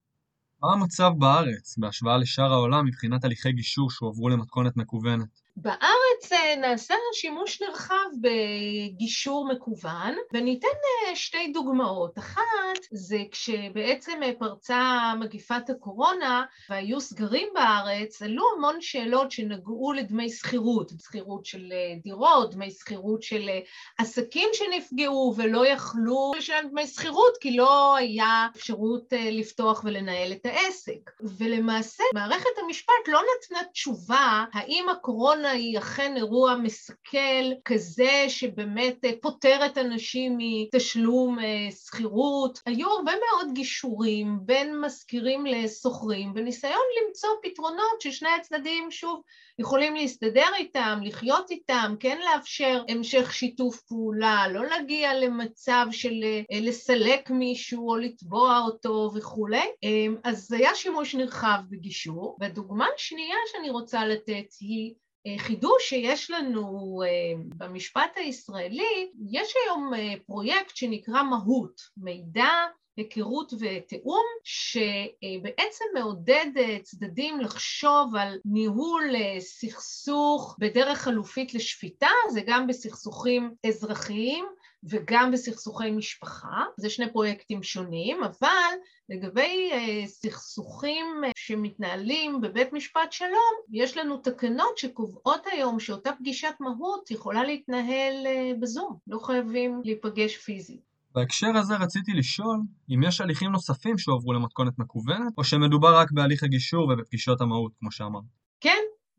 מה 0.62 0.74
המצב 0.74 1.12
בארץ 1.18 1.78
בהשוואה 1.78 2.18
לשאר 2.18 2.54
העולם 2.54 2.86
מבחינת 2.86 3.24
הליכי 3.24 3.52
גישור 3.52 3.92
שהועברו 3.92 4.30
למתכונת 4.30 4.78
מקוונת? 4.78 5.49
בארץ 5.62 6.32
אה, 6.32 6.56
נעשה 6.56 6.94
שימוש 7.14 7.62
נרחב 7.62 7.96
בגישור 8.22 9.48
מקוון, 9.48 10.16
וניתן 10.34 10.68
אה, 10.68 11.16
שתי 11.16 11.52
דוגמאות. 11.54 12.18
אחת 12.18 12.80
זה 12.92 13.18
כשבעצם 13.32 14.24
אה, 14.24 14.32
פרצה 14.40 15.14
מגיפת 15.20 15.70
הקורונה 15.70 16.46
והיו 16.70 17.02
סגרים 17.02 17.48
בארץ, 17.54 18.22
עלו 18.22 18.44
המון 18.58 18.82
שאלות 18.82 19.32
שנגעו 19.32 19.94
לדמי 19.94 20.30
שכירות, 20.30 20.92
שכירות 21.04 21.46
של 21.46 21.74
דירות, 22.04 22.56
דמי 22.56 22.72
שכירות 22.72 23.24
של 23.24 23.50
עסקים 23.98 24.50
שנפגעו 24.54 25.34
ולא 25.38 25.68
יכלו 25.68 26.32
לשלם 26.38 26.70
דמי 26.70 26.88
שכירות 26.88 27.38
כי 27.42 27.58
לא 27.58 27.96
היה 27.96 28.48
אפשרות 28.56 29.14
לפתוח 29.32 29.82
ולנהל 29.84 30.32
את 30.32 30.46
העסק. 30.46 31.12
ולמעשה 31.38 32.04
מערכת 32.14 32.50
המשפט 32.64 33.08
לא 33.08 33.22
נתנה 33.38 33.60
תשובה 33.72 34.46
האם 34.54 34.90
הקורונה 34.90 35.49
היא 35.50 35.78
אכן 35.78 36.18
אירוע 36.18 36.56
מסכל 36.56 37.52
כזה 37.66 38.26
שבאמת 38.28 39.06
אה, 39.06 39.12
פוטר 39.22 39.66
את 39.66 39.78
אנשים 39.78 40.36
מתשלום 40.38 41.40
אה, 41.40 41.72
שכירות. 41.72 42.60
היו 42.66 42.90
הרבה 42.90 43.12
מאוד 43.12 43.54
גישורים 43.54 44.40
בין 44.42 44.82
משכירים 44.82 45.46
לשוכרים 45.46 46.34
בניסיון 46.34 46.82
למצוא 47.02 47.30
פתרונות 47.44 48.02
ששני 48.02 48.30
הצדדים 48.30 48.92
שוב 48.92 49.22
יכולים 49.60 49.96
להסתדר 49.96 50.48
איתם, 50.58 51.00
לחיות 51.04 51.52
איתם, 51.52 51.96
כן 52.00 52.20
לאפשר 52.22 52.84
המשך 52.90 53.34
שיתוף 53.34 53.82
פעולה, 53.82 54.48
לא 54.48 54.66
להגיע 54.66 55.14
למצב 55.14 55.86
של 55.92 56.24
אה, 56.24 56.60
לסלק 56.62 57.30
מישהו 57.30 57.90
או 57.90 57.98
לתבוע 57.98 58.62
אותו 58.66 59.12
וכולי. 59.16 59.66
אז 60.24 60.52
היה 60.52 60.76
שימוש 60.76 61.16
נרחב 61.16 61.60
בגישור. 61.70 62.38
והדוגמה 62.40 62.86
השנייה 62.96 63.38
שאני 63.52 63.70
רוצה 63.70 64.06
לתת 64.06 64.54
היא 64.60 64.94
חידוש 65.38 65.90
שיש 65.90 66.32
לנו 66.32 67.02
אה, 67.06 67.34
במשפט 67.58 68.12
הישראלי, 68.16 69.12
יש 69.32 69.54
היום 69.66 69.94
אה, 69.94 70.14
פרויקט 70.26 70.76
שנקרא 70.76 71.24
מהות, 71.24 71.82
מידע 71.98 72.50
היכרות 72.98 73.54
ותיאום, 73.54 74.26
שבעצם 74.44 75.86
מעודד 75.94 76.46
צדדים 76.84 77.40
לחשוב 77.40 78.16
על 78.16 78.38
ניהול 78.46 79.04
סכסוך 79.40 80.58
בדרך 80.60 80.98
חלופית 80.98 81.54
לשפיטה, 81.54 82.10
זה 82.30 82.42
גם 82.46 82.68
בסכסוכים 82.68 83.54
אזרחיים 83.68 84.46
וגם 84.84 85.32
בסכסוכי 85.32 85.92
משפחה, 85.92 86.64
זה 86.78 86.90
שני 86.90 87.12
פרויקטים 87.12 87.64
שונים, 87.64 88.24
אבל 88.24 88.76
לגבי 89.10 89.70
אה, 89.72 90.08
סכסוכים 90.08 91.06
אה, 91.26 91.32
שמתנהלים 91.36 92.42
בבית 92.42 92.74
משפט 92.74 93.12
שלום, 93.12 93.54
יש 93.72 93.98
לנו 93.98 94.18
תקנות 94.18 94.78
שקובעות 94.78 95.42
היום 95.52 95.80
שאותה 95.80 96.12
פגישת 96.20 96.54
מהות 96.60 97.12
יכולה 97.12 97.44
להתנהל 97.44 98.14
אה, 98.26 98.52
בזום, 98.60 98.98
לא 99.08 99.20
חייבים 99.20 99.82
להיפגש 99.86 100.38
פיזית. 100.38 100.90
בהקשר 101.16 101.58
הזה 101.58 101.76
רציתי 101.76 102.14
לשאול 102.14 102.60
אם 102.90 103.04
יש 103.04 103.22
הליכים 103.22 103.52
נוספים 103.52 103.98
שהועברו 103.98 104.34
למתכונת 104.34 104.80
מקוונת, 104.80 105.34
או 105.38 105.44
שמדובר 105.44 105.96
רק 105.98 106.12
בהליך 106.12 106.44
הגישור 106.44 106.90
ובפגישות 106.90 107.42
המהות, 107.42 107.72
כמו 107.80 107.92
שאמרת. 107.92 108.39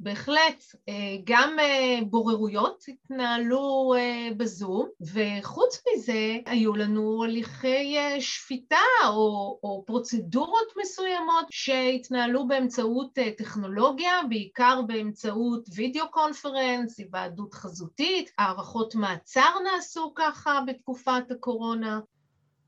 בהחלט, 0.02 0.64
אה, 0.88 0.94
גם 1.24 1.56
אה, 1.58 1.98
בוררויות 2.10 2.84
התנהלו 2.88 3.94
אה, 3.96 4.28
בזום, 4.36 4.88
וחוץ 5.00 5.82
מזה 5.86 6.36
היו 6.46 6.76
לנו 6.76 7.24
הליכי 7.24 7.96
שפיטה 8.20 8.76
או, 9.06 9.58
או 9.62 9.84
פרוצדורות 9.86 10.66
מסוימות 10.80 11.46
שהתנהלו 11.50 12.48
באמצעות 12.48 13.18
טכנולוגיה, 13.38 14.12
בעיקר 14.28 14.82
באמצעות 14.86 15.64
וידאו 15.74 16.10
קונפרנס, 16.10 16.98
היוועדות 16.98 17.54
חזותית, 17.54 18.30
הערכות 18.38 18.94
מעצר 18.94 19.50
נעשו 19.64 20.12
ככה 20.16 20.60
בתקופת 20.66 21.30
הקורונה. 21.30 22.00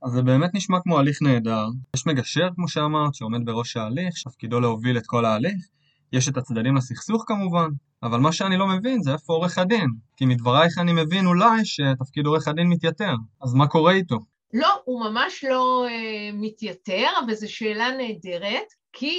אז 0.03 0.12
זה 0.12 0.23
באמת 0.23 0.55
נשמע 0.55 0.79
כמו 0.83 0.99
הליך 0.99 1.23
נהדר. 1.23 1.67
יש 1.97 2.07
מגשר, 2.07 2.49
כמו 2.55 2.69
שאמרת, 2.69 3.15
שעומד 3.15 3.41
בראש 3.45 3.77
ההליך, 3.77 4.17
שתפקידו 4.17 4.61
להוביל 4.61 4.99
את 4.99 5.07
כל 5.07 5.25
ההליך, 5.25 5.67
יש 6.12 6.28
את 6.28 6.37
הצדדים 6.37 6.76
לסכסוך 6.76 7.25
כמובן, 7.26 7.69
אבל 8.02 8.19
מה 8.19 8.33
שאני 8.33 8.57
לא 8.57 8.66
מבין 8.66 9.02
זה 9.02 9.12
איפה 9.12 9.33
עורך 9.33 9.59
הדין. 9.59 9.90
כי 10.16 10.26
מדברייך 10.26 10.78
אני 10.78 10.92
מבין 10.92 11.26
אולי 11.26 11.64
שתפקיד 11.64 12.26
עורך 12.26 12.49
הדין 12.49 12.69
מתייתר, 12.69 13.14
אז 13.42 13.54
מה 13.54 13.66
קורה 13.66 13.92
איתו? 13.92 14.19
לא, 14.52 14.69
הוא 14.85 15.00
ממש 15.00 15.45
לא 15.49 15.87
אה, 15.88 16.31
מתייתר, 16.33 17.07
אבל 17.25 17.35
זו 17.35 17.52
שאלה 17.52 17.90
נהדרת, 17.90 18.66
כי 18.92 19.19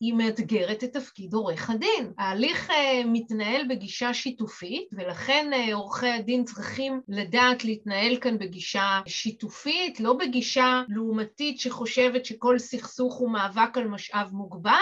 היא 0.00 0.14
מאתגרת 0.14 0.84
את 0.84 0.92
תפקיד 0.92 1.34
עורך 1.34 1.70
הדין. 1.70 2.12
ההליך 2.18 2.70
אה, 2.70 3.02
מתנהל 3.06 3.62
בגישה 3.68 4.14
שיתופית, 4.14 4.88
ולכן 4.92 5.50
אה, 5.52 5.74
עורכי 5.74 6.08
הדין 6.08 6.44
צריכים 6.44 7.00
לדעת 7.08 7.64
להתנהל 7.64 8.16
כאן 8.20 8.38
בגישה 8.38 9.00
שיתופית, 9.06 10.00
לא 10.00 10.12
בגישה 10.12 10.82
לעומתית 10.88 11.60
שחושבת 11.60 12.24
שכל 12.24 12.58
סכסוך 12.58 13.14
הוא 13.14 13.30
מאבק 13.30 13.78
על 13.78 13.88
משאב 13.88 14.30
מוגבל, 14.32 14.72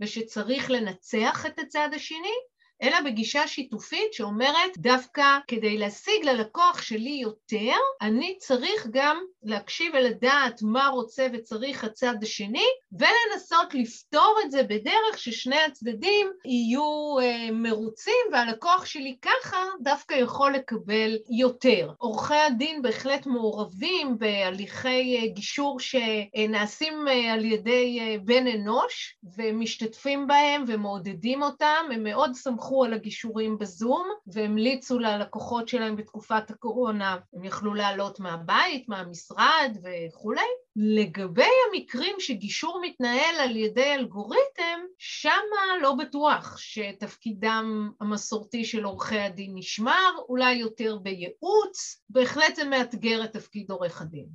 ושצריך 0.00 0.70
לנצח 0.70 1.46
את 1.46 1.58
הצד 1.58 1.88
השני, 1.94 2.34
אלא 2.82 3.00
בגישה 3.04 3.46
שיתופית 3.46 4.12
שאומרת 4.12 4.78
דווקא 4.78 5.38
כדי 5.46 5.78
להשיג 5.78 6.24
ללקוח 6.24 6.82
שלי 6.82 7.18
יותר, 7.22 7.76
אני 8.00 8.36
צריך 8.38 8.86
גם 8.90 9.18
להקשיב 9.42 9.92
ולדעת 9.94 10.62
מה 10.62 10.88
רוצה 10.88 11.26
וצריך 11.32 11.84
הצד 11.84 12.14
השני, 12.22 12.66
ולנסות 12.92 13.74
לפתור 13.74 14.36
את 14.44 14.50
זה 14.50 14.62
בדרך 14.62 15.18
ששני 15.18 15.60
הצדדים 15.60 16.26
יהיו 16.44 17.16
אה, 17.22 17.48
מרוצים, 17.52 18.14
והלקוח 18.32 18.86
שלי 18.86 19.16
ככה 19.22 19.64
דווקא 19.80 20.14
יכול 20.14 20.52
לקבל 20.52 21.16
יותר. 21.30 21.90
עורכי 21.98 22.34
הדין 22.34 22.82
בהחלט 22.82 23.26
מעורבים 23.26 24.18
בהליכי 24.18 25.18
אה, 25.18 25.26
גישור 25.26 25.80
שנעשים 25.80 27.08
אה, 27.08 27.32
על 27.32 27.44
ידי 27.44 27.98
אה, 28.00 28.16
בן 28.24 28.46
אנוש, 28.46 29.16
ומשתתפים 29.36 30.26
בהם 30.26 30.64
ומעודדים 30.66 31.42
אותם, 31.42 31.84
הם 31.92 32.02
מאוד 32.02 32.34
סמכו 32.34 32.67
סמכו 32.68 32.84
על 32.84 32.92
הגישורים 32.92 33.58
בזום 33.58 34.08
והמליצו 34.26 34.98
ללקוחות 34.98 35.68
שלהם 35.68 35.96
בתקופת 35.96 36.50
הקורונה, 36.50 37.16
הם 37.34 37.44
יכלו 37.44 37.74
לעלות 37.74 38.20
מהבית, 38.20 38.88
מהמשרד 38.88 39.76
וכולי. 39.82 40.40
לגבי 40.76 41.50
המקרים 41.68 42.16
שגישור 42.18 42.80
מתנהל 42.82 43.34
על 43.38 43.56
ידי 43.56 43.94
אלגוריתם, 43.94 44.80
שמה 44.98 45.78
לא 45.82 45.94
בטוח 45.94 46.58
שתפקידם 46.58 47.90
המסורתי 48.00 48.64
של 48.64 48.84
עורכי 48.84 49.18
הדין 49.18 49.50
נשמר, 49.54 50.10
אולי 50.28 50.52
יותר 50.52 50.98
בייעוץ, 51.02 52.02
בהחלט 52.10 52.56
זה 52.56 52.64
מאתגר 52.64 53.24
את 53.24 53.32
תפקיד 53.32 53.70
עורך 53.70 54.02
הדין. 54.02 54.26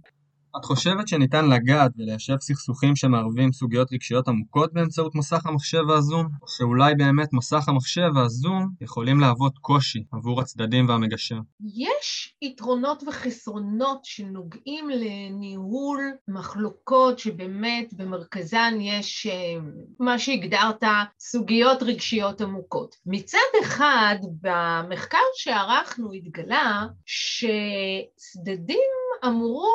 את 0.57 0.65
חושבת 0.65 1.07
שניתן 1.07 1.49
לגעת 1.49 1.91
וליישב 1.97 2.35
סכסוכים 2.39 2.95
שמערבים 2.95 3.51
סוגיות 3.53 3.93
רגשיות 3.93 4.27
עמוקות 4.27 4.73
באמצעות 4.73 5.15
מסך 5.15 5.45
המחשב 5.45 5.83
והזום? 5.87 6.27
או 6.41 6.47
שאולי 6.47 6.95
באמת 6.95 7.33
מסך 7.33 7.69
המחשב 7.69 8.09
והזום 8.15 8.69
יכולים 8.81 9.19
להוות 9.19 9.57
קושי 9.57 10.03
עבור 10.11 10.41
הצדדים 10.41 10.89
והמגשר? 10.89 11.35
יש 11.75 12.35
יתרונות 12.41 13.03
וחסרונות 13.07 13.99
שנוגעים 14.03 14.89
לניהול 14.89 16.11
מחלוקות 16.27 17.19
שבאמת 17.19 17.93
במרכזן 17.93 18.73
יש 18.81 19.27
אה, 19.27 19.55
מה 19.99 20.19
שהגדרת 20.19 20.83
סוגיות 21.19 21.83
רגשיות 21.83 22.41
עמוקות. 22.41 22.95
מצד 23.05 23.37
אחד, 23.63 24.15
במחקר 24.41 25.17
שערכנו 25.35 26.13
התגלה 26.13 26.87
שצדדים 27.05 28.77
אמרו 29.25 29.69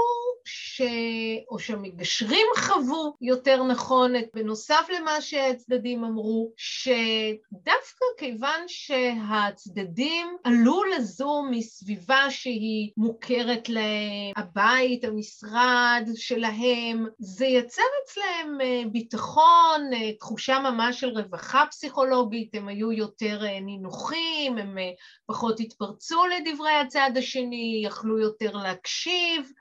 ש... 0.51 0.83
או 1.51 1.59
שהמגשרים 1.59 2.47
חוו 2.57 3.17
יותר 3.21 3.63
נכון, 3.65 4.13
בנוסף 4.35 4.89
למה 4.97 5.21
שהצדדים 5.21 6.05
אמרו, 6.05 6.53
שדווקא 6.57 8.05
כיוון 8.19 8.61
שהצדדים 8.67 10.37
עלו 10.45 10.85
לזום 10.85 11.51
מסביבה 11.51 12.31
שהיא 12.31 12.91
מוכרת 12.97 13.69
להם, 13.69 14.33
הבית, 14.37 15.05
המשרד 15.05 16.09
שלהם, 16.15 17.07
זה 17.19 17.47
יצר 17.47 17.83
אצלם 18.05 18.59
אה, 18.61 18.83
ביטחון, 18.93 19.91
אה, 19.93 20.13
תחושה 20.13 20.59
ממש 20.59 21.01
של 21.01 21.09
רווחה 21.09 21.65
פסיכולוגית, 21.71 22.55
הם 22.55 22.69
היו 22.69 22.93
יותר 22.93 23.45
אה, 23.45 23.61
נינוחים, 23.61 24.59
הם 24.59 24.77
פחות 25.27 25.61
התפרצו 25.61 26.23
לדברי 26.27 26.73
הצד 26.73 27.11
השני, 27.17 27.83
יכלו 27.85 28.19
יותר 28.19 28.57
להקשיב. 28.57 29.53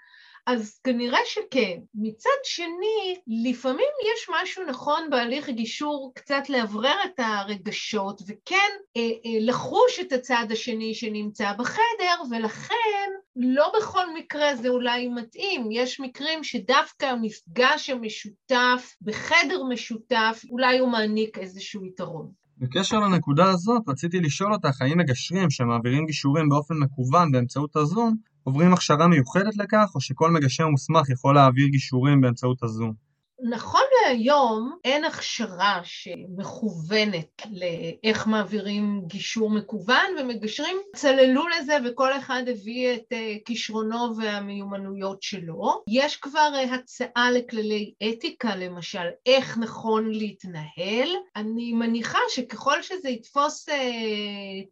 אז 0.47 0.79
כנראה 0.83 1.19
שכן. 1.25 1.79
מצד 1.95 2.39
שני, 2.43 3.15
לפעמים 3.49 3.87
יש 4.13 4.29
משהו 4.41 4.63
נכון 4.69 5.07
בהליך 5.09 5.49
הגישור 5.49 6.11
קצת 6.15 6.49
לאוורר 6.49 6.95
את 7.05 7.19
הרגשות, 7.19 8.21
וכן 8.27 8.71
אה, 8.97 9.01
אה, 9.01 9.39
לחוש 9.41 9.99
את 10.01 10.11
הצד 10.11 10.45
השני 10.51 10.93
שנמצא 10.93 11.53
בחדר, 11.53 12.21
ולכן 12.31 13.09
לא 13.35 13.71
בכל 13.77 14.13
מקרה 14.15 14.55
זה 14.55 14.69
אולי 14.69 15.07
מתאים. 15.07 15.69
יש 15.71 15.99
מקרים 15.99 16.43
שדווקא 16.43 17.05
המפגש 17.05 17.89
המשותף 17.89 18.95
בחדר 19.01 19.63
משותף, 19.63 20.41
אולי 20.49 20.79
הוא 20.79 20.89
מעניק 20.89 21.37
איזשהו 21.37 21.85
יתרון. 21.85 22.31
בקשר 22.57 22.99
לנקודה 22.99 23.49
הזאת, 23.49 23.81
רציתי 23.87 24.19
לשאול 24.19 24.53
אותך 24.53 24.81
האם 24.81 24.97
מגשרים 24.97 25.49
שמעבירים 25.49 26.05
גישורים 26.05 26.49
באופן 26.49 26.73
מקוון 26.73 27.31
באמצעות 27.31 27.75
הזום, 27.75 28.15
עוברים 28.47 28.73
הכשרה 28.73 29.07
מיוחדת 29.07 29.57
לכך, 29.57 29.91
או 29.95 30.01
שכל 30.01 30.31
מגשר 30.31 30.67
מוסמך 30.67 31.09
יכול 31.09 31.35
להעביר 31.35 31.67
גישורים 31.67 32.21
באמצעות 32.21 32.63
הזום? 32.63 33.06
נכון 33.41 33.81
להיום 34.03 34.77
אין 34.83 35.05
הכשרה 35.05 35.81
שמכוונת 35.83 37.41
לאיך 37.51 38.27
מעבירים 38.27 39.01
גישור 39.07 39.49
מקוון, 39.49 40.15
ומגשרים 40.19 40.77
צללו 40.95 41.47
לזה 41.47 41.77
וכל 41.85 42.13
אחד 42.13 42.43
הביא 42.47 42.93
את 42.93 43.13
אה, 43.13 43.35
כישרונו 43.45 44.17
והמיומנויות 44.17 45.23
שלו. 45.23 45.83
יש 45.89 46.15
כבר 46.15 46.51
אה, 46.55 46.75
הצעה 46.75 47.31
לכללי 47.31 47.93
אתיקה, 48.09 48.55
למשל, 48.55 49.07
איך 49.25 49.57
נכון 49.57 50.11
להתנהל. 50.11 51.09
אני 51.35 51.73
מניחה 51.73 52.19
שככל 52.29 52.81
שזה 52.81 53.09
יתפוס 53.09 53.69
אה, 53.69 53.75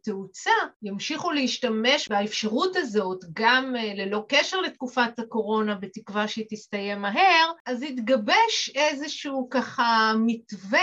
תאוצה, 0.02 0.50
ימשיכו 0.82 1.30
להשתמש 1.30 2.08
באפשרות 2.08 2.76
הזאת 2.76 3.24
גם 3.32 3.76
אה, 3.76 3.92
ללא 3.94 4.24
קשר 4.28 4.60
לתקופת 4.60 5.18
הקורונה, 5.18 5.74
בתקווה 5.74 6.28
שהיא 6.28 6.46
תסתיים 6.50 7.02
מהר, 7.02 7.52
אז 7.66 7.82
יתגבש 7.82 8.55
יש 8.56 8.70
איזשהו 8.74 9.48
ככה 9.50 10.12
מתווה 10.26 10.80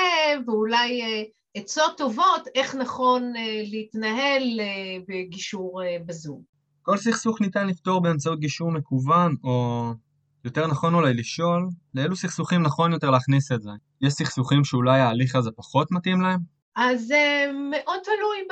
ואולי 0.47 1.01
אה, 1.01 1.23
עצות 1.55 1.97
טובות 1.97 2.47
איך 2.55 2.75
נכון 2.75 3.23
אה, 3.35 3.61
להתנהל 3.71 4.59
אה, 4.59 4.65
בגישור 5.07 5.81
בזום. 6.05 6.41
כל 6.81 6.97
סכסוך 6.97 7.41
ניתן 7.41 7.67
לפתור 7.67 8.01
באמצעות 8.01 8.39
גישור 8.39 8.71
מקוון, 8.71 9.35
או 9.43 9.83
יותר 10.45 10.67
נכון 10.67 10.93
אולי 10.93 11.13
לשאול, 11.13 11.69
לאילו 11.93 12.15
סכסוכים 12.15 12.61
נכון 12.61 12.91
יותר 12.91 13.09
להכניס 13.09 13.51
את 13.51 13.61
זה? 13.61 13.69
יש 14.01 14.13
סכסוכים 14.13 14.63
שאולי 14.63 14.99
ההליך 14.99 15.35
הזה 15.35 15.49
פחות 15.55 15.91
מתאים 15.91 16.21
להם? 16.21 16.39
אז 16.75 17.05
זה 17.07 17.51
מאוד 17.53 17.99
תלוי 18.03 18.47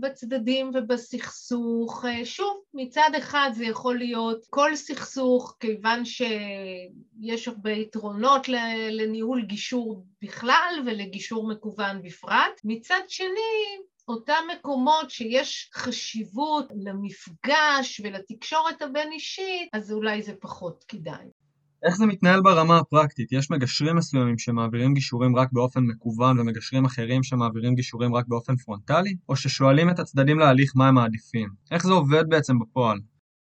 בצדדים 0.00 0.70
ובסכסוך. 0.74 2.04
שוב, 2.24 2.60
מצד 2.74 3.10
אחד 3.18 3.50
זה 3.54 3.64
יכול 3.64 3.98
להיות 3.98 4.46
כל 4.50 4.76
סכסוך, 4.76 5.56
כיוון 5.60 6.04
שיש 6.04 7.48
הרבה 7.48 7.70
יתרונות 7.70 8.48
לניהול 8.90 9.42
גישור 9.42 10.04
בכלל 10.22 10.82
ולגישור 10.86 11.48
מקוון 11.48 12.02
בפרט. 12.02 12.60
מצד 12.64 13.00
שני, 13.08 13.78
אותם 14.08 14.44
מקומות 14.52 15.10
שיש 15.10 15.70
חשיבות 15.74 16.66
למפגש 16.84 18.00
ולתקשורת 18.04 18.82
הבין-אישית, 18.82 19.68
אז 19.72 19.92
אולי 19.92 20.22
זה 20.22 20.32
פחות 20.40 20.84
כדאי. 20.88 21.26
איך 21.82 21.96
זה 21.96 22.06
מתנהל 22.06 22.40
ברמה 22.40 22.78
הפרקטית? 22.78 23.32
יש 23.32 23.50
מגשרים 23.50 23.96
מסוימים 23.96 24.38
שמעבירים 24.38 24.94
גישורים 24.94 25.36
רק 25.36 25.48
באופן 25.52 25.80
מקוון 25.80 26.40
ומגשרים 26.40 26.84
אחרים 26.84 27.22
שמעבירים 27.22 27.74
גישורים 27.74 28.14
רק 28.14 28.26
באופן 28.28 28.56
פרונטלי? 28.56 29.16
או 29.28 29.36
ששואלים 29.36 29.90
את 29.90 29.98
הצדדים 29.98 30.38
להליך 30.38 30.72
מה 30.76 30.88
הם 30.88 30.94
מעדיפים? 30.94 31.48
איך 31.70 31.86
זה 31.86 31.92
עובד 31.92 32.24
בעצם 32.28 32.58
בפועל? 32.58 32.98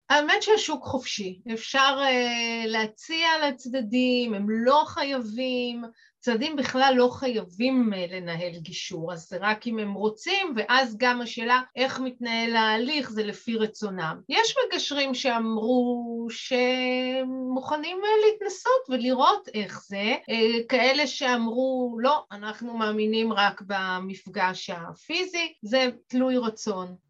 האמת 0.09 0.41
שהשוק 0.41 0.83
חופשי, 0.83 1.39
אפשר 1.53 1.97
uh, 1.99 2.67
להציע 2.67 3.27
לצדדים, 3.47 4.33
הם 4.33 4.49
לא 4.49 4.83
חייבים, 4.87 5.83
צדדים 6.19 6.55
בכלל 6.55 6.93
לא 6.97 7.09
חייבים 7.11 7.93
uh, 7.93 8.13
לנהל 8.13 8.51
גישור, 8.59 9.13
אז 9.13 9.27
זה 9.29 9.37
רק 9.41 9.67
אם 9.67 9.79
הם 9.79 9.93
רוצים, 9.93 10.53
ואז 10.55 10.97
גם 10.97 11.21
השאלה 11.21 11.61
איך 11.75 11.99
מתנהל 11.99 12.55
ההליך 12.55 13.11
זה 13.11 13.23
לפי 13.23 13.57
רצונם. 13.57 14.21
יש 14.29 14.55
מגשרים 14.65 15.13
שאמרו 15.13 16.27
שהם 16.29 17.29
מוכנים 17.53 17.97
uh, 17.97 18.25
להתנסות 18.25 18.89
ולראות 18.89 19.47
איך 19.53 19.81
זה, 19.87 20.15
uh, 20.31 20.65
כאלה 20.69 21.07
שאמרו 21.07 21.97
לא, 21.99 22.23
אנחנו 22.31 22.77
מאמינים 22.77 23.33
רק 23.33 23.61
במפגש 23.67 24.69
הפיזי, 24.69 25.53
זה 25.61 25.87
תלוי 26.07 26.37
רצון. 26.37 27.04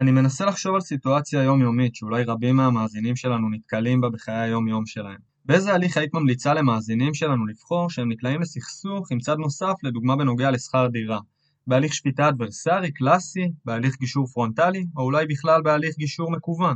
אני 0.00 0.10
מנסה 0.10 0.46
לחשוב 0.46 0.74
על 0.74 0.80
סיטואציה 0.80 1.42
יומיומית 1.42 1.94
שאולי 1.94 2.24
רבים 2.24 2.56
מהמאזינים 2.56 3.16
שלנו 3.16 3.50
נתקלים 3.50 4.00
בה 4.00 4.10
בחיי 4.10 4.34
היום-יום 4.34 4.86
שלהם. 4.86 5.18
באיזה 5.44 5.74
הליך 5.74 5.96
היית 5.96 6.14
ממליצה 6.14 6.54
למאזינים 6.54 7.14
שלנו 7.14 7.46
לבחור 7.46 7.90
שהם 7.90 8.12
נקלעים 8.12 8.40
לסכסוך 8.40 9.12
עם 9.12 9.18
צד 9.18 9.36
נוסף, 9.38 9.74
לדוגמה 9.82 10.16
בנוגע 10.16 10.50
לשכר 10.50 10.86
דירה? 10.86 11.18
בהליך 11.66 11.94
שפיטה 11.94 12.28
אדברסרי, 12.28 12.92
קלאסי, 12.92 13.52
בהליך 13.64 13.96
גישור 13.98 14.26
פרונטלי, 14.26 14.84
או 14.96 15.02
אולי 15.02 15.26
בכלל 15.26 15.62
בהליך 15.62 15.96
גישור 15.98 16.30
מקוון? 16.30 16.74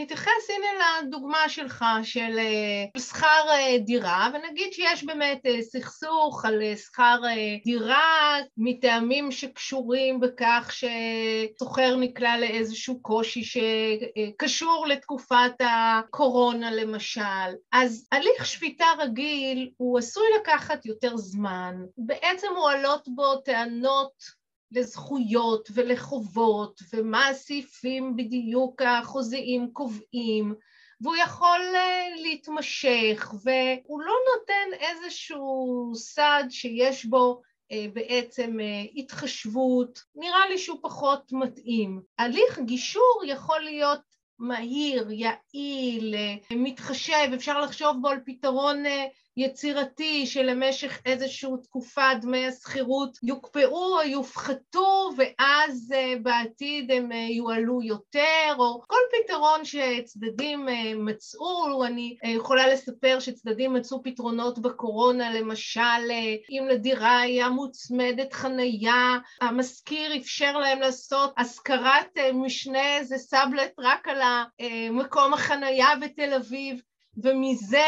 נתייחס 0.00 0.50
הנה 0.50 1.00
לדוגמה 1.02 1.48
שלך 1.48 1.84
של 2.02 2.38
אה, 2.38 3.00
שכר 3.00 3.48
אה, 3.50 3.78
דירה, 3.78 4.28
ונגיד 4.34 4.72
שיש 4.72 5.04
באמת 5.04 5.46
אה, 5.46 5.62
סכסוך 5.62 6.44
על 6.44 6.62
שכר 6.76 7.20
דירה 7.64 8.36
מטעמים 8.56 9.32
שקשורים 9.32 10.20
בכך 10.20 10.72
שסוחר 10.72 11.96
נקלע 11.96 12.38
לאיזשהו 12.38 13.02
קושי 13.02 13.42
שקשור 13.44 14.86
לתקופת 14.86 15.52
הקורונה 15.60 16.70
למשל. 16.70 17.50
אז 17.72 18.08
הליך 18.12 18.46
שפיטה 18.46 18.86
רגיל 18.98 19.70
הוא 19.76 19.98
עשוי 19.98 20.26
לקחת 20.40 20.86
יותר 20.86 21.16
זמן, 21.16 21.74
בעצם 21.98 22.48
מועלות 22.56 23.08
בו 23.08 23.36
טענות 23.36 24.38
לזכויות 24.72 25.68
ולחובות, 25.74 26.80
ומה 26.92 27.28
הסעיפים 27.28 28.16
בדיוק 28.16 28.82
החוזיים 28.82 29.70
קובעים, 29.72 30.54
והוא 31.00 31.16
יכול 31.16 31.60
אה, 31.74 32.08
להתמשך, 32.22 33.34
והוא 33.44 34.00
לא 34.00 34.14
נותן 34.34 34.84
איזשהו 34.86 35.92
סד 35.94 36.44
שיש 36.50 37.04
בו 37.04 37.40
אה, 37.72 37.86
בעצם 37.92 38.60
אה, 38.60 38.84
התחשבות, 38.96 40.02
נראה 40.14 40.48
לי 40.50 40.58
שהוא 40.58 40.78
פחות 40.82 41.32
מתאים. 41.32 42.02
הליך 42.18 42.58
גישור 42.58 43.22
יכול 43.26 43.60
להיות 43.60 44.00
מהיר, 44.38 45.10
יעיל, 45.10 46.14
מתחשב, 46.52 47.30
אפשר 47.34 47.60
לחשוב 47.60 47.96
בו 48.00 48.08
על 48.08 48.20
פתרון 48.26 48.84
יצירתי 49.38 50.26
שלמשך 50.26 51.00
איזושהי 51.06 51.50
תקופה 51.62 52.14
דמי 52.20 52.46
השכירות 52.46 53.18
יוקפאו 53.22 53.98
או 53.98 54.02
יופחתו 54.02 55.10
ואז 55.16 55.92
אה, 55.94 56.14
בעתיד 56.22 56.90
הם 56.90 57.12
אה, 57.12 57.26
יועלו 57.30 57.82
יותר, 57.82 58.54
או 58.58 58.82
כל 58.86 58.96
פתרון 59.12 59.64
שצדדים 59.64 60.68
אה, 60.68 60.92
מצאו, 60.96 61.84
אני 61.84 62.16
יכולה 62.24 62.68
לספר 62.68 63.20
שצדדים 63.20 63.72
מצאו 63.72 64.02
פתרונות 64.02 64.58
בקורונה, 64.58 65.34
למשל 65.34 66.10
אם 66.50 66.68
לדירה 66.68 67.20
היה 67.20 67.48
מוצמדת 67.48 68.32
חנייה, 68.32 69.18
המשכיר 69.40 70.16
אפשר 70.16 70.58
להם 70.58 70.80
לעשות 70.80 71.32
השכרת 71.36 72.18
משנה, 72.34 73.04
זה 73.04 73.18
סאבלט 73.18 73.72
רק 73.78 74.08
על 74.08 74.20
מקום 74.90 75.34
החנייה 75.34 75.88
בתל 76.00 76.34
אביב, 76.34 76.80
ומזה 77.22 77.86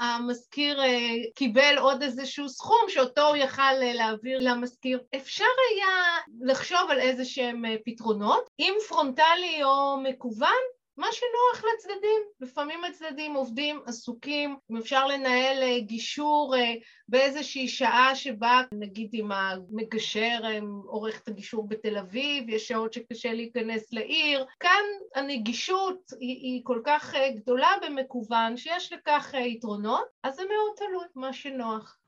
המשכיר 0.00 0.82
אה, 0.82 0.98
קיבל 1.34 1.78
עוד 1.78 2.02
איזשהו 2.02 2.48
סכום 2.48 2.80
שאותו 2.88 3.28
הוא 3.28 3.36
יכל 3.36 3.62
אה, 3.62 3.92
להעביר 3.94 4.38
למשכיר. 4.42 5.00
אפשר 5.16 5.44
היה 5.70 6.16
לחשוב 6.40 6.90
על 6.90 7.00
איזה 7.00 7.24
שהם 7.24 7.64
אה, 7.64 7.76
פתרונות, 7.84 8.44
אם 8.58 8.74
פרונטלי 8.88 9.62
או 9.62 9.96
מקוון, 10.02 10.62
מה 10.96 11.06
שנוח 11.12 11.64
לצדדים. 11.64 12.22
לפעמים 12.40 12.84
הצדדים 12.84 13.34
עובדים 13.34 13.80
עסוקים, 13.86 14.56
אם 14.70 14.76
אפשר 14.76 15.06
לנהל 15.06 15.62
אה, 15.62 15.80
גישור 15.80 16.54
אה, 16.56 16.74
באיזושהי 17.08 17.68
שעה 17.68 18.14
שבה, 18.14 18.62
נגיד 18.74 19.10
אם 19.14 19.32
המגשר 19.32 20.40
אה, 20.44 20.58
עורך 20.86 21.20
את 21.22 21.28
הגישור 21.28 21.68
בתל 21.68 21.98
אביב, 21.98 22.48
יש 22.48 22.68
שעות 22.68 22.92
שקשה 22.92 23.32
להיכנס 23.32 23.92
לעיר. 23.92 24.46
כאן 24.60 24.84
הנגישות 25.14 26.12
היא, 26.20 26.36
היא 26.36 26.60
כל 26.64 26.80
כך 26.84 27.14
גדולה 27.34 27.70
במקוון, 27.82 28.56
שיש 28.56 28.92
לכך 28.92 29.34
יתרונות, 29.34 30.04
אז 30.22 30.34
זה 30.34 30.42
מאוד 30.42 30.76
תלוי 30.76 31.06
מה 31.14 31.32
שנוח. 31.32 31.98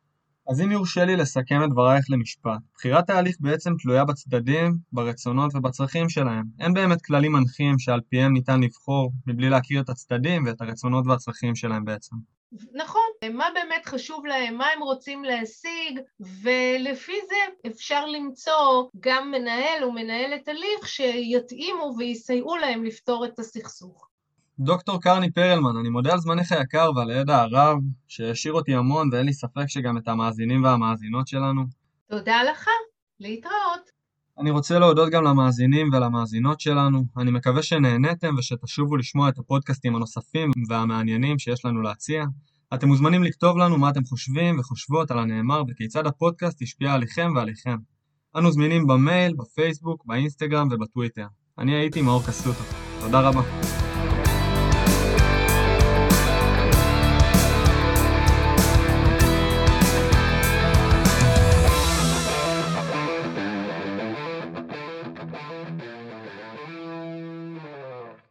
אז 0.49 0.61
אם 0.61 0.73
יורשה 0.73 1.05
לי 1.05 1.17
לסכם 1.17 1.65
את 1.65 1.71
דברייך 1.71 2.05
למשפט, 2.11 2.61
בחירת 2.75 3.11
ההליך 3.11 3.37
בעצם 3.41 3.73
תלויה 3.83 4.05
בצדדים, 4.05 4.79
ברצונות 4.93 5.55
ובצרכים 5.55 6.09
שלהם. 6.09 6.45
אין 6.61 6.75
באמת 6.75 7.03
כללים 7.03 7.33
מנחים 7.33 7.79
שעל 7.79 8.01
פיהם 8.09 8.33
ניתן 8.33 8.61
לבחור 8.61 9.13
מבלי 9.27 9.51
להכיר 9.51 9.81
את 9.81 9.89
הצדדים 9.89 10.47
ואת 10.47 10.61
הרצונות 10.61 11.07
והצרכים 11.07 11.55
שלהם 11.55 11.85
בעצם. 11.85 12.17
נכון, 12.75 13.03
מה 13.33 13.49
באמת 13.55 13.87
חשוב 13.87 14.27
להם, 14.27 14.57
מה 14.57 14.67
הם 14.77 14.83
רוצים 14.83 15.25
להשיג, 15.25 16.01
ולפי 16.43 17.17
זה 17.29 17.71
אפשר 17.71 18.07
למצוא 18.07 18.89
גם 19.01 19.31
מנהל 19.31 19.85
או 19.85 19.93
מנהלת 19.93 20.49
הליך 20.49 20.89
שיתאימו 20.89 21.95
ויסייעו 21.99 22.57
להם 22.57 22.85
לפתור 22.85 23.25
את 23.25 23.39
הסכסוך. 23.39 24.09
דוקטור 24.59 25.01
קרני 25.01 25.31
פרלמן, 25.31 25.77
אני 25.81 25.89
מודה 25.89 26.13
על 26.13 26.19
זמנך 26.19 26.53
היקר 26.53 26.91
ועל 26.97 27.11
הידע 27.11 27.43
הרב, 27.43 27.79
שהעשיר 28.09 28.53
אותי 28.53 28.75
המון 28.75 29.09
ואין 29.13 29.27
לי 29.27 29.33
ספק 29.33 29.65
שגם 29.69 29.99
את 29.99 30.09
המאזינים 30.09 30.65
והמאזינות 30.65 31.29
שלנו. 31.29 31.63
תודה 32.11 32.43
לך, 32.43 32.69
להתראות. 33.21 33.97
אני 34.39 34.51
רוצה 34.51 34.79
להודות 34.79 35.11
גם 35.11 35.25
למאזינים 35.25 35.89
ולמאזינות 35.93 36.61
שלנו. 36.61 37.05
אני 37.19 37.31
מקווה 37.31 37.63
שנהניתם 37.63 38.35
ושתשובו 38.39 38.97
לשמוע 38.97 39.29
את 39.29 39.39
הפודקאסטים 39.39 39.97
הנוספים 39.97 40.51
והמעניינים 40.69 41.39
שיש 41.39 41.65
לנו 41.65 41.83
להציע. 41.83 42.25
אתם 42.75 42.89
מוזמנים 42.89 43.25
לכתוב 43.25 43.59
לנו 43.59 43.79
מה 43.79 43.91
אתם 43.91 44.05
חושבים 44.05 44.59
וחושבות 44.59 45.11
על 45.11 45.19
הנאמר 45.19 45.63
וכיצד 45.69 46.07
הפודקאסט 46.07 46.63
השפיע 46.63 46.93
עליכם 46.93 47.33
ועליכם. 47.37 47.77
אנו 48.37 48.53
זמינים 48.53 48.87
במייל, 48.87 49.35
בפייסבוק, 49.35 50.03
באינסטגרם 50.07 50.69
ובטוויטר. 50.71 51.27
אני 51.59 51.77
הייתי 51.77 52.03
מאור 52.03 52.23
קסוטו. 52.27 52.65
תודה 53.01 53.21
רבה. 53.21 53.76